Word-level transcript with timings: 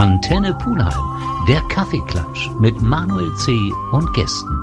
Antenne 0.00 0.54
Pulheim, 0.54 1.44
der 1.46 1.60
Kaffeeklatsch 1.68 2.48
mit 2.58 2.80
Manuel 2.80 3.36
C. 3.36 3.52
und 3.92 4.10
Gästen. 4.14 4.58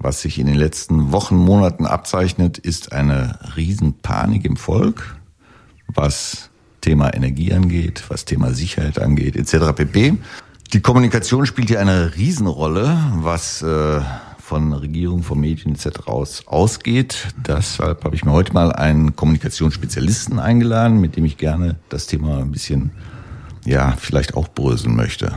Was 0.00 0.20
sich 0.20 0.38
in 0.38 0.46
den 0.46 0.56
letzten 0.56 1.12
Wochen, 1.12 1.34
Monaten 1.34 1.86
abzeichnet, 1.86 2.58
ist 2.58 2.92
eine 2.92 3.38
Riesenpanik 3.56 4.44
im 4.44 4.56
Volk, 4.56 5.16
was 5.86 6.50
Thema 6.82 7.14
Energie 7.14 7.54
angeht, 7.54 8.04
was 8.08 8.26
Thema 8.26 8.52
Sicherheit 8.52 8.98
angeht, 8.98 9.34
etc. 9.34 9.72
pp. 9.74 10.18
Die 10.74 10.80
Kommunikation 10.80 11.46
spielt 11.46 11.68
hier 11.68 11.80
eine 11.80 12.14
Riesenrolle, 12.14 12.98
was 13.14 13.62
äh, 13.62 14.02
von 14.38 14.74
Regierung, 14.74 15.22
von 15.22 15.40
Medien 15.40 15.74
etc. 15.74 16.00
Aus, 16.04 16.46
ausgeht. 16.46 17.28
Deshalb 17.46 18.04
habe 18.04 18.14
ich 18.14 18.26
mir 18.26 18.32
heute 18.32 18.52
mal 18.52 18.72
einen 18.72 19.16
Kommunikationsspezialisten 19.16 20.38
eingeladen, 20.38 21.00
mit 21.00 21.16
dem 21.16 21.24
ich 21.24 21.38
gerne 21.38 21.76
das 21.88 22.06
Thema 22.06 22.40
ein 22.40 22.52
bisschen 22.52 22.90
ja, 23.68 23.94
vielleicht 23.98 24.34
auch 24.34 24.48
bröseln 24.48 24.96
möchte. 24.96 25.32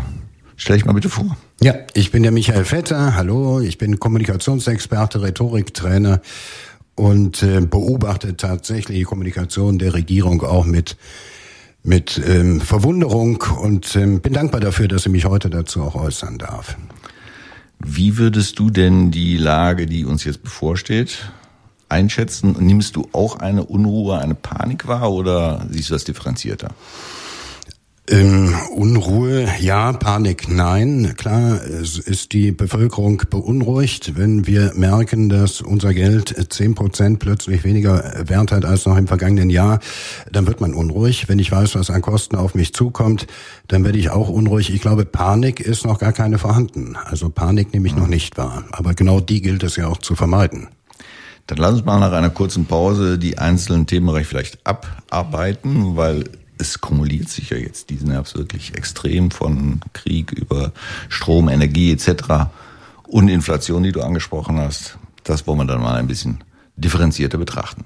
Stell 0.56 0.78
dich 0.78 0.86
mal 0.86 0.94
bitte 0.94 1.10
vor. 1.10 1.38
Ja, 1.62 1.74
ich 1.94 2.12
bin 2.12 2.24
der 2.24 2.32
Michael 2.32 2.66
Vetter. 2.66 3.16
Hallo, 3.16 3.60
ich 3.60 3.78
bin 3.78 4.00
Kommunikationsexperte, 4.00 5.22
Rhetoriktrainer 5.22 6.22
und 6.96 7.44
äh, 7.44 7.62
beobachte 7.62 8.38
tatsächlich 8.38 9.00
die 9.00 9.04
Kommunikation 9.04 9.80
der 9.80 9.94
Regierung 9.94 10.44
auch 10.44 10.66
mit 10.66 10.98
mit 11.84 12.22
ähm, 12.28 12.62
Verwunderung 12.62 13.44
und 13.60 13.96
ähm, 13.96 14.22
bin 14.22 14.34
dankbar 14.34 14.62
dafür, 14.62 14.88
dass 14.88 15.08
ich 15.08 15.12
mich 15.12 15.26
heute 15.26 15.50
dazu 15.50 15.82
auch 15.82 15.96
äußern 15.96 16.38
darf. 16.38 16.78
Wie 17.80 18.18
würdest 18.20 18.60
du 18.60 18.70
denn 18.70 19.10
die 19.10 19.36
Lage, 19.38 19.88
die 19.88 20.06
uns 20.06 20.24
jetzt 20.24 20.44
bevorsteht, 20.44 21.32
einschätzen? 21.90 22.56
Nimmst 22.60 22.96
du 22.96 23.10
auch 23.14 23.40
eine 23.40 23.66
Unruhe, 23.66 24.20
eine 24.20 24.36
Panik 24.36 24.88
wahr 24.88 25.12
oder 25.12 25.66
siehst 25.72 25.90
du 25.90 25.96
das 25.96 26.04
differenzierter? 26.04 26.70
Ähm, 28.10 28.56
Unruhe, 28.76 29.48
ja, 29.60 29.94
Panik, 29.94 30.50
nein. 30.50 31.14
Klar, 31.18 31.62
es 31.64 32.00
ist 32.00 32.34
die 32.34 32.52
Bevölkerung 32.52 33.22
beunruhigt, 33.30 34.18
wenn 34.18 34.48
wir 34.48 34.72
merken, 34.76 35.30
dass 35.30 35.62
unser 35.62 35.94
Geld 35.94 36.36
zehn 36.52 36.74
Prozent 36.74 37.20
plötzlich 37.20 37.64
weniger 37.64 38.28
Wert 38.28 38.52
hat 38.52 38.66
als 38.66 38.88
noch 38.88 38.98
im 38.98 39.08
vergangenen 39.08 39.52
Jahr, 39.52 39.80
dann 40.32 40.48
wird 40.48 40.62
man 40.62 40.74
unruhig. 40.74 41.30
Wenn 41.30 41.38
ich 41.38 41.52
weiß, 41.52 41.76
was 41.76 41.92
an 41.92 42.02
Kosten 42.02 42.38
auf 42.38 42.56
mich 42.56 42.74
zukommt, 42.74 43.28
dann 43.68 43.86
werde 43.86 44.00
ich 44.00 44.10
auch 44.10 44.30
unruhig. 44.30 44.74
Ich 44.74 44.82
glaube, 44.82 45.06
Panik 45.06 45.60
ist 45.60 45.86
noch 45.86 46.00
gar 46.00 46.12
keine 46.12 46.40
vorhanden. 46.40 46.96
Also 47.06 47.30
Panik 47.30 47.72
nehme 47.72 47.88
ich 47.88 47.96
noch 47.96 48.08
nicht 48.08 48.36
wahr. 48.36 48.64
Aber 48.72 48.96
genau 48.96 49.20
die 49.20 49.44
gilt 49.44 49.62
es 49.62 49.76
ja 49.76 49.88
auch 49.88 49.98
zu 49.98 50.16
vermeiden. 50.16 50.70
Dann 51.46 51.60
lass 51.60 51.74
uns 51.74 51.86
mal 51.86 52.00
nach 52.00 52.12
einer 52.12 52.30
kurzen 52.32 52.66
Pause 52.66 53.20
die 53.20 53.38
einzelnen 53.38 53.86
Themenbereiche 53.86 54.26
vielleicht 54.26 54.66
abarbeiten, 54.66 55.96
weil 55.96 56.24
es 56.62 56.80
kumuliert 56.80 57.28
sich 57.28 57.50
ja 57.50 57.58
jetzt 57.58 57.90
diesen 57.90 58.12
Herbst 58.12 58.38
wirklich 58.38 58.76
extrem 58.76 59.32
von 59.32 59.82
Krieg 59.94 60.32
über 60.32 60.72
Strom, 61.10 61.50
Energie 61.50 61.92
etc. 61.92 62.52
und 63.08 63.28
Inflation, 63.28 63.84
die 63.84 63.92
du 63.92 64.02
angesprochen 64.02 64.60
hast. 64.60 64.98
Das 65.24 65.48
wollen 65.48 65.58
wir 65.58 65.66
dann 65.66 65.82
mal 65.82 65.96
ein 65.98 66.08
bisschen 66.08 66.44
differenzierter 66.78 67.40
betrachten. 67.40 67.86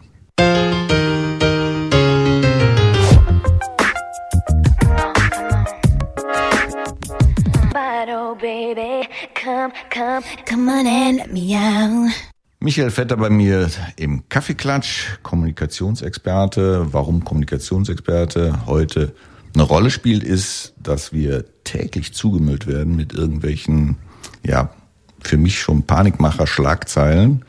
Michael 12.66 12.90
Vetter 12.90 13.16
bei 13.18 13.30
mir 13.30 13.70
im 13.96 14.28
Kaffeeklatsch, 14.28 15.20
Kommunikationsexperte. 15.22 16.88
Warum 16.92 17.24
Kommunikationsexperte 17.24 18.66
heute 18.66 19.14
eine 19.54 19.62
Rolle 19.62 19.92
spielt, 19.92 20.24
ist, 20.24 20.74
dass 20.82 21.14
wir 21.14 21.46
täglich 21.64 22.16
zugemüllt 22.16 22.66
werden 22.66 22.96
mit 22.96 23.14
irgendwelchen, 23.14 23.98
ja, 24.44 24.72
für 25.20 25.38
mich 25.38 25.60
schon 25.60 25.84
Panikmacher 25.84 26.48
Schlagzeilen, 26.48 27.46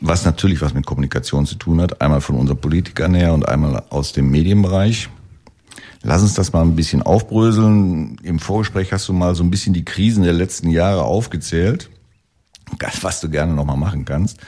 was 0.00 0.24
natürlich 0.24 0.60
was 0.60 0.74
mit 0.74 0.86
Kommunikation 0.86 1.46
zu 1.46 1.54
tun 1.54 1.80
hat. 1.80 2.00
Einmal 2.00 2.20
von 2.20 2.34
unseren 2.34 2.58
Politikern 2.58 3.14
her 3.14 3.32
und 3.32 3.48
einmal 3.48 3.84
aus 3.90 4.12
dem 4.12 4.28
Medienbereich. 4.28 5.08
Lass 6.02 6.22
uns 6.22 6.34
das 6.34 6.52
mal 6.52 6.62
ein 6.62 6.74
bisschen 6.74 7.02
aufbröseln. 7.02 8.18
Im 8.24 8.40
Vorgespräch 8.40 8.92
hast 8.92 9.06
du 9.06 9.12
mal 9.12 9.36
so 9.36 9.44
ein 9.44 9.52
bisschen 9.52 9.72
die 9.72 9.84
Krisen 9.84 10.24
der 10.24 10.32
letzten 10.32 10.68
Jahre 10.68 11.04
aufgezählt 11.04 11.90
was 13.02 13.20
du 13.20 13.28
gerne 13.28 13.54
nochmal 13.54 13.76
machen 13.76 14.04
kannst. 14.04 14.38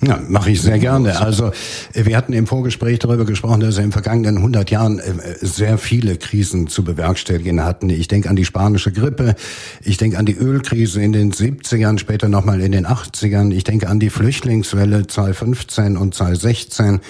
Ja, 0.00 0.20
mache 0.28 0.52
ich 0.52 0.62
sehr 0.62 0.78
gerne. 0.78 1.20
Also 1.20 1.50
wir 1.92 2.16
hatten 2.16 2.32
im 2.32 2.46
Vorgespräch 2.46 3.00
darüber 3.00 3.24
gesprochen, 3.24 3.58
dass 3.60 3.76
wir 3.76 3.82
in 3.82 3.88
den 3.88 3.92
vergangenen 3.92 4.36
100 4.36 4.70
Jahren 4.70 5.00
äh, 5.00 5.12
sehr 5.40 5.76
viele 5.76 6.16
Krisen 6.16 6.68
zu 6.68 6.84
bewerkstelligen 6.84 7.64
hatten. 7.64 7.90
Ich 7.90 8.06
denke 8.06 8.30
an 8.30 8.36
die 8.36 8.44
spanische 8.44 8.92
Grippe, 8.92 9.34
ich 9.82 9.96
denke 9.96 10.16
an 10.18 10.24
die 10.24 10.36
Ölkrise 10.36 11.02
in 11.02 11.12
den 11.12 11.32
70ern, 11.32 11.98
später 11.98 12.28
nochmal 12.28 12.60
in 12.60 12.70
den 12.70 12.86
80ern, 12.86 13.52
ich 13.52 13.64
denke 13.64 13.88
an 13.88 13.98
die 13.98 14.10
Flüchtlingswelle 14.10 15.08
2015 15.08 15.96
und 15.96 16.14
2016. 16.14 17.00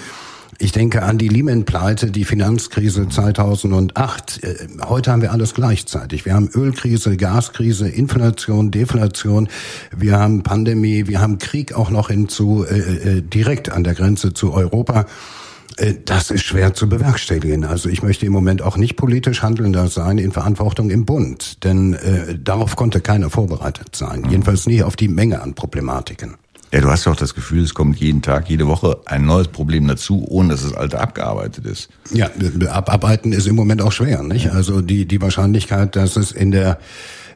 Ich 0.57 0.73
denke 0.73 1.03
an 1.03 1.19
die 1.19 1.29
Lehman-Pleite, 1.29 2.11
die 2.11 2.25
Finanzkrise 2.25 3.09
2008. 3.09 4.43
Äh, 4.43 4.55
heute 4.89 5.13
haben 5.13 5.23
wir 5.23 5.33
alles 5.33 5.55
gleichzeitig. 5.55 6.25
Wir 6.25 6.35
haben 6.35 6.49
Ölkrise, 6.55 7.17
Gaskrise, 7.17 7.89
Inflation, 7.89 8.71
Deflation. 8.71 9.49
Wir 9.97 10.19
haben 10.19 10.43
Pandemie, 10.43 11.07
wir 11.07 11.21
haben 11.21 11.39
Krieg 11.39 11.75
auch 11.75 11.91
noch 11.91 12.09
hinzu, 12.09 12.65
äh, 12.69 12.79
äh, 12.79 13.23
direkt 13.23 13.71
an 13.71 13.85
der 13.85 13.95
Grenze 13.95 14.33
zu 14.33 14.53
Europa. 14.53 15.07
Äh, 15.77 15.95
das 16.05 16.31
ist 16.31 16.45
schwer 16.45 16.75
zu 16.75 16.89
bewerkstelligen. 16.89 17.65
Also 17.65 17.89
ich 17.89 18.03
möchte 18.03 18.27
im 18.27 18.33
Moment 18.33 18.63
auch 18.63 18.77
nicht 18.77 18.97
politisch 18.97 19.43
handelnder 19.43 19.89
sein 19.89 20.19
in 20.19 20.33
Verantwortung 20.33 20.91
im 20.91 21.05
Bund, 21.05 21.65
denn 21.65 21.95
äh, 21.95 22.39
darauf 22.39 22.77
konnte 22.77 23.01
keiner 23.01 23.31
vorbereitet 23.31 23.95
sein. 23.95 24.27
Jedenfalls 24.29 24.67
nie 24.67 24.83
auf 24.83 24.97
die 24.97 25.09
Menge 25.09 25.41
an 25.41 25.55
Problematiken. 25.55 26.37
Ja, 26.73 26.81
du 26.81 26.91
hast 26.91 27.07
ja 27.07 27.13
auch 27.13 27.17
das 27.17 27.35
Gefühl, 27.35 27.65
es 27.65 27.73
kommt 27.73 27.99
jeden 27.99 28.21
Tag, 28.21 28.51
jede 28.51 28.67
Woche 28.67 28.99
ein 29.07 29.25
neues 29.25 29.49
Problem 29.49 29.89
dazu, 29.89 30.25
ohne 30.29 30.51
dass 30.51 30.63
das 30.63 30.75
alte 30.75 31.01
abgearbeitet 31.01 31.65
ist. 31.67 31.89
Ja, 32.13 32.31
abarbeiten 32.69 33.33
ist 33.33 33.47
im 33.47 33.57
Moment 33.57 33.81
auch 33.81 33.93
schwer, 33.93 34.23
nicht? 34.23 34.51
Also 34.51 34.83
die, 34.83 35.07
die 35.07 35.21
Wahrscheinlichkeit, 35.23 35.97
dass 35.97 36.17
es 36.17 36.31
in 36.31 36.51
der, 36.51 36.79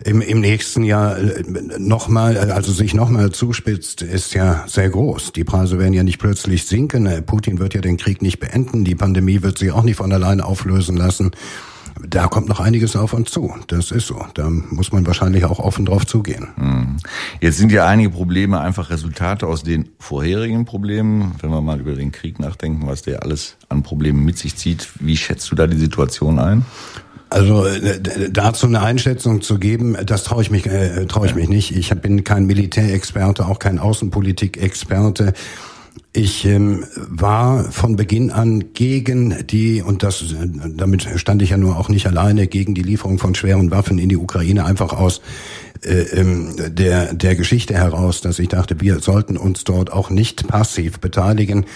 im, 0.04 0.21
im 0.21 0.41
nächsten 0.41 0.84
Jahr 0.84 1.16
äh, 1.19 1.44
nochmal, 1.78 2.37
also 2.50 2.72
sich 2.72 2.92
nochmal 2.92 3.31
zuspitzt, 3.31 4.03
ist 4.03 4.34
ja 4.34 4.65
sehr 4.66 4.91
groß. 4.91 5.32
Die 5.32 5.44
Preise 5.44 5.78
werden 5.78 5.94
ja 5.94 6.03
nicht 6.03 6.19
plötzlich 6.19 6.66
sinken. 6.66 7.09
Putin 7.25 7.59
wird 7.59 7.72
ja 7.72 7.81
den 7.81 7.97
Krieg 7.97 8.21
nicht 8.21 8.38
beenden. 8.38 8.84
Die 8.84 8.94
Pandemie 8.94 9.42
wird 9.42 9.56
sich 9.56 9.72
auch 9.72 9.82
nicht 9.82 9.97
von 9.97 10.12
alleine 10.12 10.44
auflösen 10.44 10.97
lassen 10.97 11.31
da 12.00 12.26
kommt 12.26 12.48
noch 12.48 12.60
einiges 12.60 12.97
auf 12.97 13.12
uns 13.12 13.30
zu. 13.30 13.53
Das 13.66 13.91
ist 13.91 14.06
so. 14.06 14.25
Da 14.34 14.48
muss 14.48 14.92
man 14.92 15.06
wahrscheinlich 15.06 15.44
auch 15.44 15.58
offen 15.58 15.84
drauf 15.84 16.06
zugehen. 16.06 16.48
Hm. 16.56 16.97
Jetzt 17.41 17.58
sind 17.58 17.72
ja 17.72 17.86
einige 17.86 18.10
Probleme 18.10 18.60
einfach 18.60 18.91
Resultate 18.91 19.47
aus 19.47 19.62
den 19.62 19.91
vorherigen 19.98 20.64
Problemen. 20.64 21.34
Wenn 21.41 21.50
wir 21.50 21.60
mal 21.60 21.80
über 21.80 21.94
den 21.94 22.12
Krieg 22.12 22.38
nachdenken, 22.38 22.86
was 22.86 23.03
der 23.03 23.22
alles 23.22 23.56
an 23.69 23.82
Problemen 23.82 24.25
mit 24.25 24.38
sich 24.38 24.56
zieht, 24.56 24.88
wie 25.00 25.16
schätzt 25.16 25.50
du 25.50 25.54
da 25.54 25.66
die 25.66 25.78
Situation 25.78 26.38
ein? 26.38 26.64
Also 27.30 27.64
äh, 27.64 27.98
dazu 28.30 28.66
eine 28.66 28.82
Einschätzung 28.82 29.41
zu 29.41 29.59
geben, 29.59 29.97
das 30.04 30.24
traue 30.24 30.42
ich 30.42 30.50
mich 30.50 30.66
äh, 30.66 31.06
traue 31.06 31.26
ich 31.26 31.34
mich 31.34 31.48
nicht. 31.48 31.74
Ich 31.74 31.88
bin 31.91 32.24
kein 32.24 32.44
Militärexperte, 32.44 33.47
auch 33.47 33.59
kein 33.59 33.78
Außenpolitikexperte. 33.78 35.32
Ich 36.14 36.44
ähm, 36.44 36.84
war 36.97 37.64
von 37.64 37.97
Beginn 37.97 38.30
an 38.30 38.75
gegen 38.75 39.47
die, 39.47 39.82
und 39.82 40.03
das 40.03 40.25
damit 40.76 41.08
stand 41.16 41.41
ich 41.42 41.50
ja 41.50 41.56
nur 41.56 41.78
auch 41.78 41.88
nicht 41.88 42.06
alleine, 42.06 42.47
gegen 42.47 42.75
die 42.75 42.82
Lieferung 42.82 43.19
von 43.19 43.34
schweren 43.34 43.70
Waffen 43.70 43.98
in 43.98 44.08
die 44.08 44.16
Ukraine, 44.16 44.64
einfach 44.66 44.92
aus 44.92 45.22
äh, 45.82 46.03
ähm, 46.12 46.54
der, 46.69 47.14
der 47.14 47.34
Geschichte 47.34 47.75
heraus, 47.75 48.20
dass 48.20 48.39
ich 48.39 48.48
dachte, 48.48 48.80
wir 48.80 49.00
sollten 49.00 49.36
uns 49.36 49.65
dort 49.65 49.92
auch 49.92 50.10
nicht 50.10 50.47
passiv 50.48 51.00
beteiligen. 51.00 51.66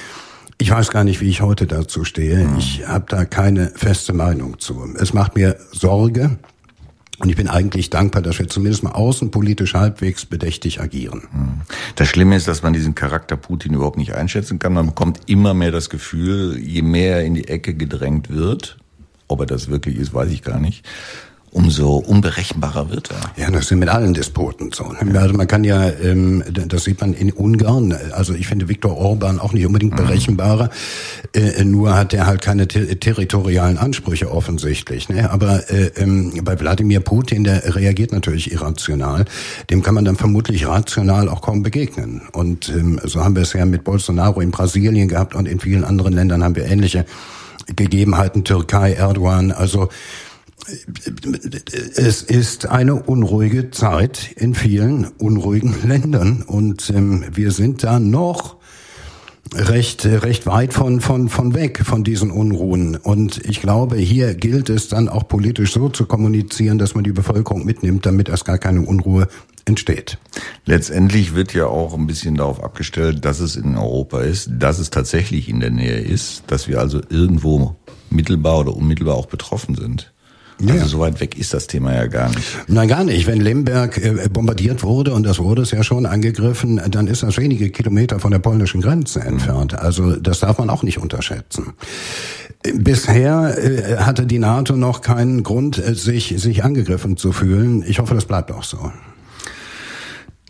Ich 0.58 0.70
weiß 0.70 0.90
gar 0.90 1.04
nicht, 1.04 1.20
wie 1.20 1.28
ich 1.28 1.40
heute 1.40 1.66
dazu 1.66 2.04
stehe. 2.04 2.40
Hm. 2.40 2.58
Ich 2.58 2.86
habe 2.86 3.06
da 3.08 3.24
keine 3.24 3.72
feste 3.74 4.12
Meinung 4.12 4.58
zu. 4.58 4.86
Es 4.98 5.12
macht 5.12 5.34
mir 5.34 5.56
Sorge, 5.72 6.38
und 7.18 7.30
ich 7.30 7.36
bin 7.36 7.48
eigentlich 7.48 7.88
dankbar, 7.88 8.20
dass 8.20 8.38
wir 8.38 8.48
zumindest 8.48 8.82
mal 8.82 8.92
außenpolitisch 8.92 9.74
halbwegs 9.74 10.26
bedächtig 10.26 10.80
agieren. 10.80 11.22
Hm. 11.30 11.60
Das 11.94 12.08
Schlimme 12.08 12.36
ist, 12.36 12.46
dass 12.46 12.62
man 12.62 12.72
diesen 12.72 12.94
Charakter 12.94 13.36
Putin 13.36 13.74
überhaupt 13.74 13.96
nicht 13.96 14.14
einschätzen 14.14 14.58
kann. 14.58 14.74
Man 14.74 14.86
bekommt 14.86 15.20
immer 15.26 15.54
mehr 15.54 15.70
das 15.70 15.88
Gefühl, 15.88 16.58
je 16.58 16.82
mehr 16.82 17.16
er 17.16 17.24
in 17.24 17.34
die 17.34 17.48
Ecke 17.48 17.74
gedrängt 17.74 18.28
wird, 18.28 18.76
ob 19.28 19.40
er 19.40 19.46
das 19.46 19.68
wirklich 19.68 19.96
ist, 19.96 20.12
weiß 20.12 20.30
ich 20.30 20.42
gar 20.42 20.60
nicht, 20.60 20.84
umso 21.56 21.97
unberechenbarer 21.97 22.91
wird 22.91 23.11
er. 23.11 23.43
Ja, 23.43 23.50
das 23.50 23.69
sind 23.69 23.79
mit 23.79 23.88
allen 23.88 24.12
Despoten 24.12 24.73
so. 24.73 24.93
Also 25.14 25.35
man 25.35 25.49
kann 25.49 25.64
ja, 25.64 25.88
ähm, 25.88 26.44
das 26.50 26.85
sieht 26.85 27.00
man 27.00 27.14
in 27.14 27.32
Ungarn, 27.32 27.97
also 28.12 28.35
ich 28.35 28.47
finde 28.47 28.69
Viktor 28.69 28.94
Orban 28.97 29.41
auch 29.41 29.55
nicht 29.55 29.64
unbedingt 29.64 29.94
mhm. 29.94 30.05
berechenbarer, 30.05 30.69
äh, 31.32 31.64
nur 31.64 31.97
hat 31.97 32.12
er 32.12 32.26
halt 32.26 32.43
keine 32.43 32.69
ter 32.69 33.00
territorialen 33.00 33.79
Ansprüche 33.79 34.31
offensichtlich. 34.31 35.08
Ne? 35.08 35.31
Aber 35.31 35.70
äh, 35.70 35.93
ähm, 35.97 36.32
bei 36.44 36.61
Wladimir 36.61 37.00
Putin, 37.00 37.44
der 37.44 37.75
reagiert 37.75 38.12
natürlich 38.12 38.53
irrational, 38.53 39.25
dem 39.70 39.82
kann 39.82 39.94
man 39.94 40.05
dann 40.05 40.17
vermutlich 40.17 40.69
rational 40.69 41.31
auch 41.31 41.41
kaum 41.41 41.62
begegnen. 41.62 42.20
Und 42.32 42.69
ähm, 42.69 43.00
so 43.03 43.25
haben 43.25 43.35
wir 43.35 43.43
es 43.43 43.55
ja 43.55 43.64
mit 43.64 43.82
Bolsonaro 43.82 44.43
in 44.43 44.50
Brasilien 44.50 45.08
gehabt 45.08 45.35
und 45.35 45.49
in 45.49 45.58
vielen 45.58 45.85
anderen 45.85 46.12
Ländern 46.12 46.44
haben 46.44 46.55
wir 46.55 46.67
ähnliche 46.67 47.06
Gegebenheiten, 47.75 48.44
Türkei, 48.44 48.93
Erdogan, 48.93 49.50
also 49.50 49.88
es 50.67 52.23
ist 52.23 52.67
eine 52.67 52.94
unruhige 52.94 53.70
Zeit 53.70 54.32
in 54.37 54.55
vielen 54.55 55.06
unruhigen 55.06 55.75
Ländern 55.87 56.43
und 56.43 56.91
ähm, 56.91 57.25
wir 57.32 57.50
sind 57.50 57.85
da 57.85 57.99
noch 57.99 58.56
recht 59.55 60.05
recht 60.05 60.47
weit 60.47 60.75
von 60.75 61.00
von 61.00 61.29
von 61.29 61.55
weg 61.55 61.82
von 61.85 62.03
diesen 62.03 62.31
Unruhen 62.31 62.97
und 62.97 63.44
ich 63.44 63.61
glaube 63.61 63.97
hier 63.97 64.35
gilt 64.35 64.70
es 64.70 64.88
dann 64.88 65.08
auch 65.08 65.29
politisch 65.29 65.73
so 65.73 65.88
zu 65.88 66.06
kommunizieren, 66.06 66.79
dass 66.79 66.94
man 66.94 67.05
die 67.05 67.12
Bevölkerung 67.12 67.64
mitnimmt, 67.64 68.06
damit 68.06 68.29
erst 68.29 68.44
gar 68.44 68.58
keine 68.58 68.82
Unruhe 68.82 69.29
entsteht. 69.67 70.19
Letztendlich 70.64 71.35
wird 71.35 71.53
ja 71.53 71.67
auch 71.67 71.94
ein 71.94 72.06
bisschen 72.06 72.37
darauf 72.37 72.62
abgestellt, 72.62 73.25
dass 73.25 73.41
es 73.41 73.56
in 73.56 73.76
Europa 73.76 74.20
ist, 74.20 74.50
dass 74.53 74.79
es 74.79 74.91
tatsächlich 74.91 75.49
in 75.49 75.61
der 75.61 75.70
Nähe 75.70 76.00
ist, 76.00 76.44
dass 76.47 76.67
wir 76.69 76.81
also 76.81 77.00
irgendwo 77.08 77.76
mittelbar 78.11 78.61
oder 78.61 78.75
unmittelbar 78.75 79.17
auch 79.17 79.26
betroffen 79.26 79.75
sind. 79.75 80.12
Also 80.61 80.75
ja. 80.75 80.85
so 80.87 80.99
weit 81.00 81.20
weg 81.20 81.38
ist 81.38 81.53
das 81.53 81.67
Thema 81.67 81.94
ja 81.94 82.06
gar 82.06 82.31
nicht. 82.31 82.56
Nein, 82.67 82.88
gar 82.88 83.05
nicht. 83.05 83.26
Wenn 83.26 83.41
Lemberg 83.41 83.99
äh, 83.99 84.29
bombardiert 84.31 84.82
wurde, 84.82 85.12
und 85.12 85.25
das 85.25 85.38
wurde 85.38 85.62
es 85.62 85.70
ja 85.70 85.82
schon 85.82 86.06
angegriffen, 86.06 86.81
dann 86.91 87.08
ist 87.08 87.23
das 87.23 87.37
wenige 87.37 87.70
Kilometer 87.70 88.20
von 88.20 88.31
der 88.31 88.38
polnischen 88.38 88.81
Grenze 88.81 89.20
entfernt. 89.20 89.79
Also 89.79 90.17
das 90.17 90.41
darf 90.41 90.58
man 90.58 90.70
auch 90.70 90.82
nicht 90.82 90.99
unterschätzen. 90.99 91.75
Bisher 92.75 93.56
äh, 93.58 93.99
hatte 93.99 94.26
die 94.26 94.38
NATO 94.38 94.76
noch 94.76 95.03
keinen 95.03 95.43
Grund, 95.43 95.79
äh, 95.79 95.94
sich, 95.94 96.35
sich 96.38 96.64
angegriffen 96.64 97.19
zu 97.19 97.32
fühlen. 97.32 97.85
Ich 97.87 97.99
hoffe, 97.99 98.14
das 98.14 98.25
bleibt 98.25 98.50
auch 98.50 98.64
so. 98.64 98.91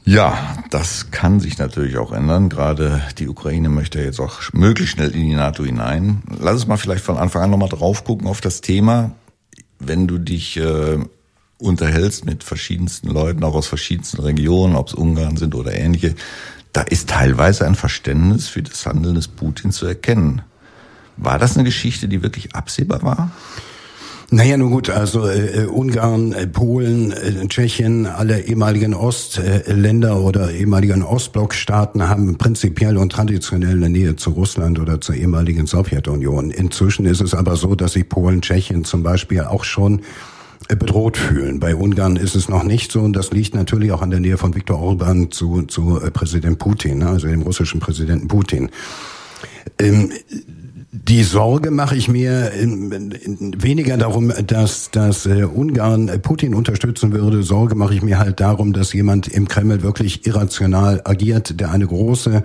Ja, 0.05 0.39
das 0.71 1.11
kann 1.11 1.41
sich 1.41 1.59
natürlich 1.59 1.99
auch 1.99 2.13
ändern. 2.13 2.49
Gerade 2.49 3.03
die 3.19 3.29
Ukraine 3.29 3.69
möchte 3.69 4.01
jetzt 4.01 4.21
auch 4.21 4.41
möglichst 4.53 4.95
schnell 4.95 5.11
in 5.11 5.29
die 5.29 5.35
NATO 5.35 5.65
hinein. 5.65 6.23
Lass 6.41 6.55
uns 6.55 6.67
mal 6.69 6.77
vielleicht 6.77 7.05
von 7.05 7.17
Anfang 7.17 7.43
an 7.43 7.51
nochmal 7.51 7.69
drauf 7.69 8.05
gucken 8.05 8.29
auf 8.29 8.41
das 8.41 8.61
Thema. 8.61 9.11
Wenn 9.79 10.07
du 10.07 10.19
dich 10.19 10.57
äh, 10.57 10.99
unterhältst 11.59 12.25
mit 12.25 12.45
verschiedensten 12.45 13.09
Leuten, 13.09 13.45
auch 13.45 13.55
aus 13.55 13.67
verschiedensten 13.67 14.21
Regionen, 14.21 14.77
ob 14.77 14.89
es 14.89 14.95
Ungarn 14.95 15.37
sind 15.37 15.55
oder 15.55 15.75
ähnliche, 15.75 16.15
da 16.73 16.83
ist 16.83 17.09
teilweise 17.09 17.67
ein 17.67 17.75
Verständnis 17.75 18.49
für 18.49 18.63
das 18.63 18.85
Handeln 18.85 19.15
des 19.15 19.29
Putin 19.29 19.73
zu 19.73 19.87
erkennen. 19.87 20.43
War 21.17 21.39
das 21.39 21.57
eine 21.57 21.65
Geschichte, 21.65 22.09
die 22.09 22.23
wirklich 22.23 22.55
absehbar 22.55 23.03
war? 23.03 23.31
Naja, 24.31 24.57
nun 24.57 24.73
gut, 24.73 24.91
also 24.91 25.29
äh, 25.29 25.63
äh, 25.63 25.67
Ungarn, 25.67 26.33
äh, 26.33 26.49
Polen, 26.49 27.13
äh, 27.13 27.47
Tschechien, 27.47 28.07
alle 28.07 28.41
ehemaligen 28.41 28.93
Ostländer 28.93 30.17
äh, 30.17 30.21
oder 30.21 30.51
ehemaligen 30.51 31.05
Ostblockstaaten 31.05 32.09
haben 32.09 32.37
prinzipiell 32.37 32.97
und 32.97 33.13
traditionell 33.13 33.77
eine 33.77 33.89
Nähe 33.89 34.17
zu 34.17 34.31
Russland 34.31 34.81
oder 34.81 35.01
zur 35.01 35.15
ehemaligen 35.15 35.69
Sowjetunion. 35.69 36.51
Inzwischen 36.51 37.07
ist 37.07 37.21
es 37.21 37.35
aber 37.35 37.55
so, 37.55 37.77
dass 37.77 37.93
sich 37.93 38.09
Polen, 38.09 38.43
Tschechien 38.43 38.85
zum 38.85 39.05
Beispiel 39.05 39.43
auch 39.43 39.63
schon 39.63 40.01
äh, 40.69 40.75
bedroht 40.75 41.17
fühlen. 41.17 41.61
Bei 41.61 41.77
Ungarn 41.77 42.17
ist 42.17 42.35
es 42.35 42.49
noch 42.49 42.65
nicht 42.65 42.91
so 42.91 43.03
und 43.03 43.13
das 43.13 43.31
liegt 43.31 43.55
natürlich 43.55 43.93
auch 43.93 44.03
an 44.03 44.11
der 44.11 44.19
Nähe 44.19 44.39
von 44.39 44.57
Viktor 44.57 44.81
Orban 44.81 45.31
zu, 45.31 45.63
zu 45.63 46.01
Präsident 46.13 46.59
Putin, 46.59 46.99
ne, 46.99 47.11
also 47.11 47.29
dem 47.29 47.43
russischen 47.43 47.79
Präsidenten 47.79 48.27
Putin. 48.27 48.71
Ähm, 49.79 50.11
die 50.93 51.23
Sorge 51.25 51.71
mache 51.71 51.97
ich 51.97 52.09
mir 52.09 52.53
weniger 52.53 53.97
darum, 53.97 54.33
dass, 54.47 54.91
dass 54.91 55.27
äh, 55.27 55.45
Ungarn 55.45 56.23
Putin 56.23 56.55
unterstützen 56.55 57.13
würde. 57.13 57.43
Sorge 57.43 57.75
mache 57.75 57.95
ich 57.95 58.03
mir 58.03 58.19
halt 58.19 58.41
darum, 58.41 58.73
dass 58.73 58.93
jemand 58.93 59.29
im 59.29 59.49
Kreml 59.49 59.83
wirklich 59.83 60.27
irrational 60.27 61.03
agiert, 61.05 61.61
der 61.61 61.71
eine 61.71 61.87
große 61.87 62.43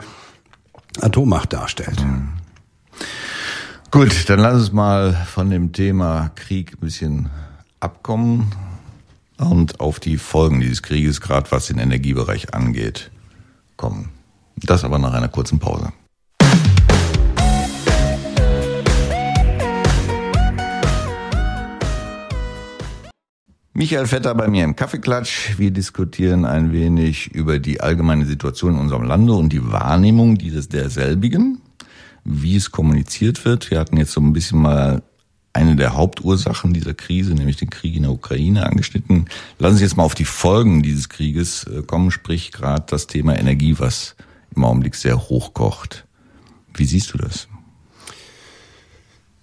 Atommacht 1.00 1.54
darstellt. 1.54 2.04
Mhm. 2.04 2.30
Gut, 3.92 4.30
dann 4.30 4.40
lass 4.40 4.56
uns 4.56 4.72
mal 4.72 5.14
von 5.14 5.50
dem 5.50 5.74
Thema 5.74 6.32
Krieg 6.36 6.74
ein 6.74 6.80
bisschen 6.80 7.30
abkommen 7.80 8.52
und 9.38 9.80
auf 9.80 10.00
die 10.00 10.18
Folgen 10.18 10.62
dieses 10.62 10.82
Krieges, 10.82 11.20
gerade 11.22 11.52
was 11.52 11.68
den 11.68 11.78
Energiebereich 11.78 12.54
angeht, 12.54 13.12
kommen. 13.76 14.10
Das 14.56 14.84
aber 14.84 15.00
nach 15.00 15.14
einer 15.14 15.28
kurzen 15.28 15.60
Pause. 15.60 15.92
Michael 23.74 24.06
Vetter 24.06 24.36
bei 24.36 24.50
mir 24.50 24.66
im 24.66 24.76
Kaffeeklatsch. 24.76 25.58
Wir 25.58 25.72
diskutieren 25.72 26.44
ein 26.44 26.74
wenig 26.74 27.34
über 27.34 27.58
die 27.58 27.80
allgemeine 27.80 28.26
Situation 28.26 28.74
in 28.74 28.82
unserem 28.82 29.04
Lande 29.04 29.32
und 29.32 29.54
die 29.54 29.72
Wahrnehmung 29.72 30.38
dieses 30.38 30.68
derselbigen, 30.68 31.62
wie 32.26 32.58
es 32.58 32.72
kommuniziert 32.72 33.46
wird. 33.46 33.72
Wir 33.72 33.80
hatten 33.80 33.96
jetzt 33.96 34.12
so 34.12 34.20
ein 34.20 34.34
bisschen 34.34 34.62
mal 34.62 35.04
eine 35.54 35.78
der 35.78 35.96
Hauptursachen 35.96 36.74
dieser 36.74 36.94
Krise, 36.94 37.34
nämlich 37.34 37.56
den 37.56 37.70
Krieg 37.70 37.96
in 37.96 38.04
der 38.04 38.12
Ukraine, 38.12 38.66
angeschnitten. 38.66 39.28
Lassen 39.58 39.78
Sie 39.78 39.84
jetzt 39.84 39.96
mal 39.96 40.04
auf 40.04 40.16
die 40.16 40.26
Folgen 40.26 40.84
dieses 40.84 41.08
Krieges 41.08 41.64
äh, 41.64 41.82
kommen, 41.82 42.12
sprich 42.12 42.52
gerade 42.52 42.84
das 42.88 43.08
Thema 43.08 43.40
Energie, 43.40 43.76
was 43.80 44.18
im 44.54 44.66
Augenblick 44.66 44.96
sehr 44.96 45.30
hochkocht. 45.30 46.06
Wie 46.74 46.86
siehst 46.86 47.14
du 47.14 47.18
das? 47.18 47.48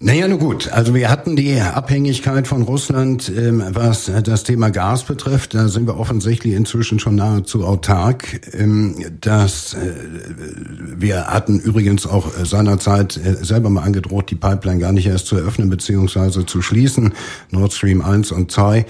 Naja, 0.01 0.29
nun 0.29 0.39
gut. 0.39 0.71
Also 0.71 0.95
wir 0.95 1.11
hatten 1.11 1.35
die 1.35 1.61
Abhängigkeit 1.61 2.47
von 2.47 2.63
Russland, 2.63 3.33
ähm, 3.37 3.65
was 3.71 4.09
das 4.23 4.45
Thema 4.45 4.71
Gas 4.71 5.03
betrifft. 5.03 5.55
Da 5.55 5.67
sind 5.67 5.89
wir 5.89 5.99
offensichtlich 5.99 6.55
inzwischen 6.55 7.01
schon 7.01 7.17
nahezu 7.17 7.65
autark. 7.65 8.41
Ähm, 8.55 8.95
das, 9.21 9.75
äh, 9.75 9.95
wir 10.97 11.27
hatten 11.27 11.59
übrigens 11.59 12.07
auch 12.07 12.31
seinerzeit 12.45 13.17
äh, 13.17 13.45
selber 13.45 13.71
mal 13.71 13.83
angedroht, 13.83 14.31
die 14.31 14.37
Pipeline 14.37 14.79
gar 14.79 14.93
nicht 14.93 15.07
erst 15.07 15.27
zu 15.27 15.35
eröffnen 15.35 15.69
beziehungsweise 15.69 16.47
zu 16.47 16.63
schließen. 16.63 17.13
Nord 17.51 17.73
Stream 17.73 18.01
1 18.01 18.31
und 18.31 18.53
2 18.53 18.87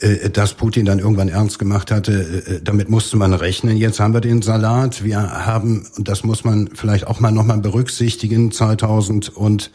äh, 0.00 0.30
dass 0.30 0.54
Putin 0.54 0.86
dann 0.86 1.00
irgendwann 1.00 1.28
ernst 1.28 1.58
gemacht 1.58 1.90
hatte, 1.90 2.12
äh, 2.12 2.60
damit 2.64 2.88
musste 2.88 3.18
man 3.18 3.34
rechnen. 3.34 3.76
Jetzt 3.76 4.00
haben 4.00 4.14
wir 4.14 4.22
den 4.22 4.40
Salat. 4.40 5.04
Wir 5.04 5.20
haben, 5.44 5.86
und 5.98 6.08
das 6.08 6.24
muss 6.24 6.44
man 6.44 6.70
vielleicht 6.72 7.06
auch 7.06 7.20
mal 7.20 7.30
nochmal 7.30 7.58
berücksichtigen, 7.58 8.50
2000 8.50 9.36
und 9.36 9.70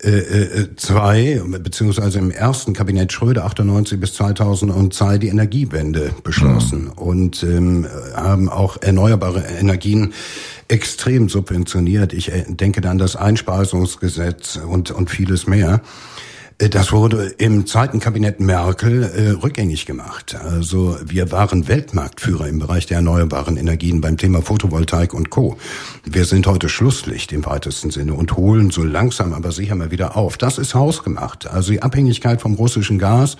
äh, 0.00 0.10
äh, 0.10 0.76
zwei, 0.76 1.42
beziehungsweise 1.60 2.20
im 2.20 2.30
ersten 2.30 2.72
Kabinett 2.72 3.12
Schröder 3.12 3.44
98 3.44 3.98
bis 3.98 4.14
2002 4.14 5.18
die 5.18 5.26
Energiewende 5.26 6.12
beschlossen 6.22 6.84
mhm. 6.84 6.92
und 6.92 7.42
ähm, 7.42 7.86
haben 8.14 8.48
auch 8.48 8.76
erneuerbare 8.80 9.42
Energien 9.58 10.14
extrem 10.68 11.28
subventioniert. 11.28 12.12
Ich 12.12 12.30
äh, 12.30 12.44
denke 12.46 12.80
dann 12.80 12.98
das 12.98 13.16
Einspeisungsgesetz 13.16 14.56
und, 14.56 14.92
und 14.92 15.10
vieles 15.10 15.48
mehr. 15.48 15.80
Äh, 16.58 16.68
das 16.68 16.92
wurde 16.92 17.34
im 17.38 17.66
zweiten 17.66 18.00
Kabinett 18.00 18.40
Merkel 18.40 19.02
äh, 19.04 19.30
rückgängig 19.30 19.86
gemacht. 19.86 20.34
Also 20.34 20.98
wir 21.04 21.30
waren 21.30 21.68
Weltmarktführer 21.68 22.48
im 22.48 22.58
Bereich 22.58 22.86
der 22.86 22.96
erneuerbaren 22.96 23.56
Energien 23.56 24.00
beim 24.00 24.16
Thema 24.16 24.42
Photovoltaik 24.42 25.14
und 25.14 25.30
Co. 25.30 25.56
Wir 26.04 26.24
sind 26.24 26.46
heute 26.46 26.68
Schlusslicht 26.68 27.32
im 27.32 27.46
weitesten 27.46 27.90
Sinne 27.90 28.14
und 28.14 28.36
holen 28.36 28.70
so 28.70 28.82
langsam 28.82 29.32
aber 29.32 29.52
sicher 29.52 29.74
mal 29.74 29.90
wieder 29.90 30.16
auf. 30.16 30.36
Das 30.36 30.58
ist 30.58 30.74
hausgemacht. 30.74 31.46
Also 31.46 31.72
die 31.72 31.82
Abhängigkeit 31.82 32.40
vom 32.40 32.54
russischen 32.54 32.98
Gas 32.98 33.36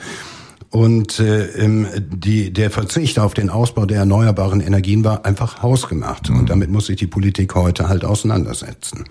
und 0.71 1.19
äh, 1.19 1.49
die, 1.99 2.53
der 2.53 2.71
Verzicht 2.71 3.19
auf 3.19 3.33
den 3.33 3.49
Ausbau 3.49 3.87
der 3.87 4.01
erneuerbaren 4.01 4.61
Energien 4.61 5.03
war 5.03 5.25
einfach 5.25 5.63
hausgemacht. 5.63 6.29
Mhm. 6.29 6.41
Und 6.41 6.51
damit 6.51 6.71
muss 6.71 6.87
sich 6.87 6.97
die 6.97 7.07
Politik 7.07 7.55
heute 7.55 7.89
halt 7.89 8.05
auseinandersetzen. 8.05 9.05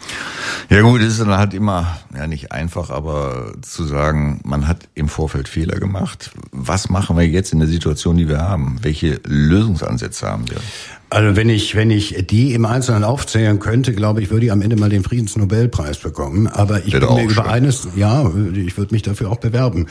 Ja 0.70 0.82
gut, 0.82 1.02
es 1.02 1.14
ist 1.14 1.22
dann 1.22 1.36
halt 1.36 1.56
immer, 1.56 1.98
ja 2.16 2.28
nicht 2.28 2.52
einfach, 2.52 2.92
aber 2.92 3.54
zu 3.62 3.86
sagen, 3.86 4.40
man 4.44 4.68
hat 4.68 4.88
im 4.94 5.10
Vorfeld 5.10 5.48
Fehler 5.48 5.80
gemacht. 5.80 6.32
Was 6.52 6.90
machen 6.90 7.18
wir 7.18 7.28
jetzt 7.28 7.54
in 7.54 7.60
der 7.60 7.68
Situation, 7.68 8.18
die 8.18 8.30
wir 8.30 8.40
haben? 8.40 8.78
Welche 8.84 9.20
Lösungsansätze 9.26 10.28
haben 10.28 10.48
wir? 10.50 10.58
Also 11.10 11.38
wenn 11.38 11.50
ich, 11.50 11.76
wenn 11.76 11.90
ich 11.90 12.28
die 12.30 12.54
im 12.54 12.66
Einzelnen 12.66 13.06
aufzählen 13.06 13.60
könnte, 13.60 13.94
glaube 13.94 14.22
ich, 14.22 14.30
würde 14.30 14.46
ich 14.46 14.52
am 14.52 14.62
Ende 14.62 14.76
mal 14.76 14.90
den 14.90 15.04
Friedensnobelpreis 15.04 16.00
bekommen. 16.00 16.48
Aber 16.48 16.86
ich 16.86 16.92
bin 16.92 17.02
mir 17.02 17.24
über 17.24 17.50
eines, 17.50 17.88
ja, 17.96 18.30
ich 18.54 18.78
würde 18.78 18.94
mich 18.94 19.04
dafür 19.04 19.32
auch 19.32 19.38
bewerben 19.38 19.88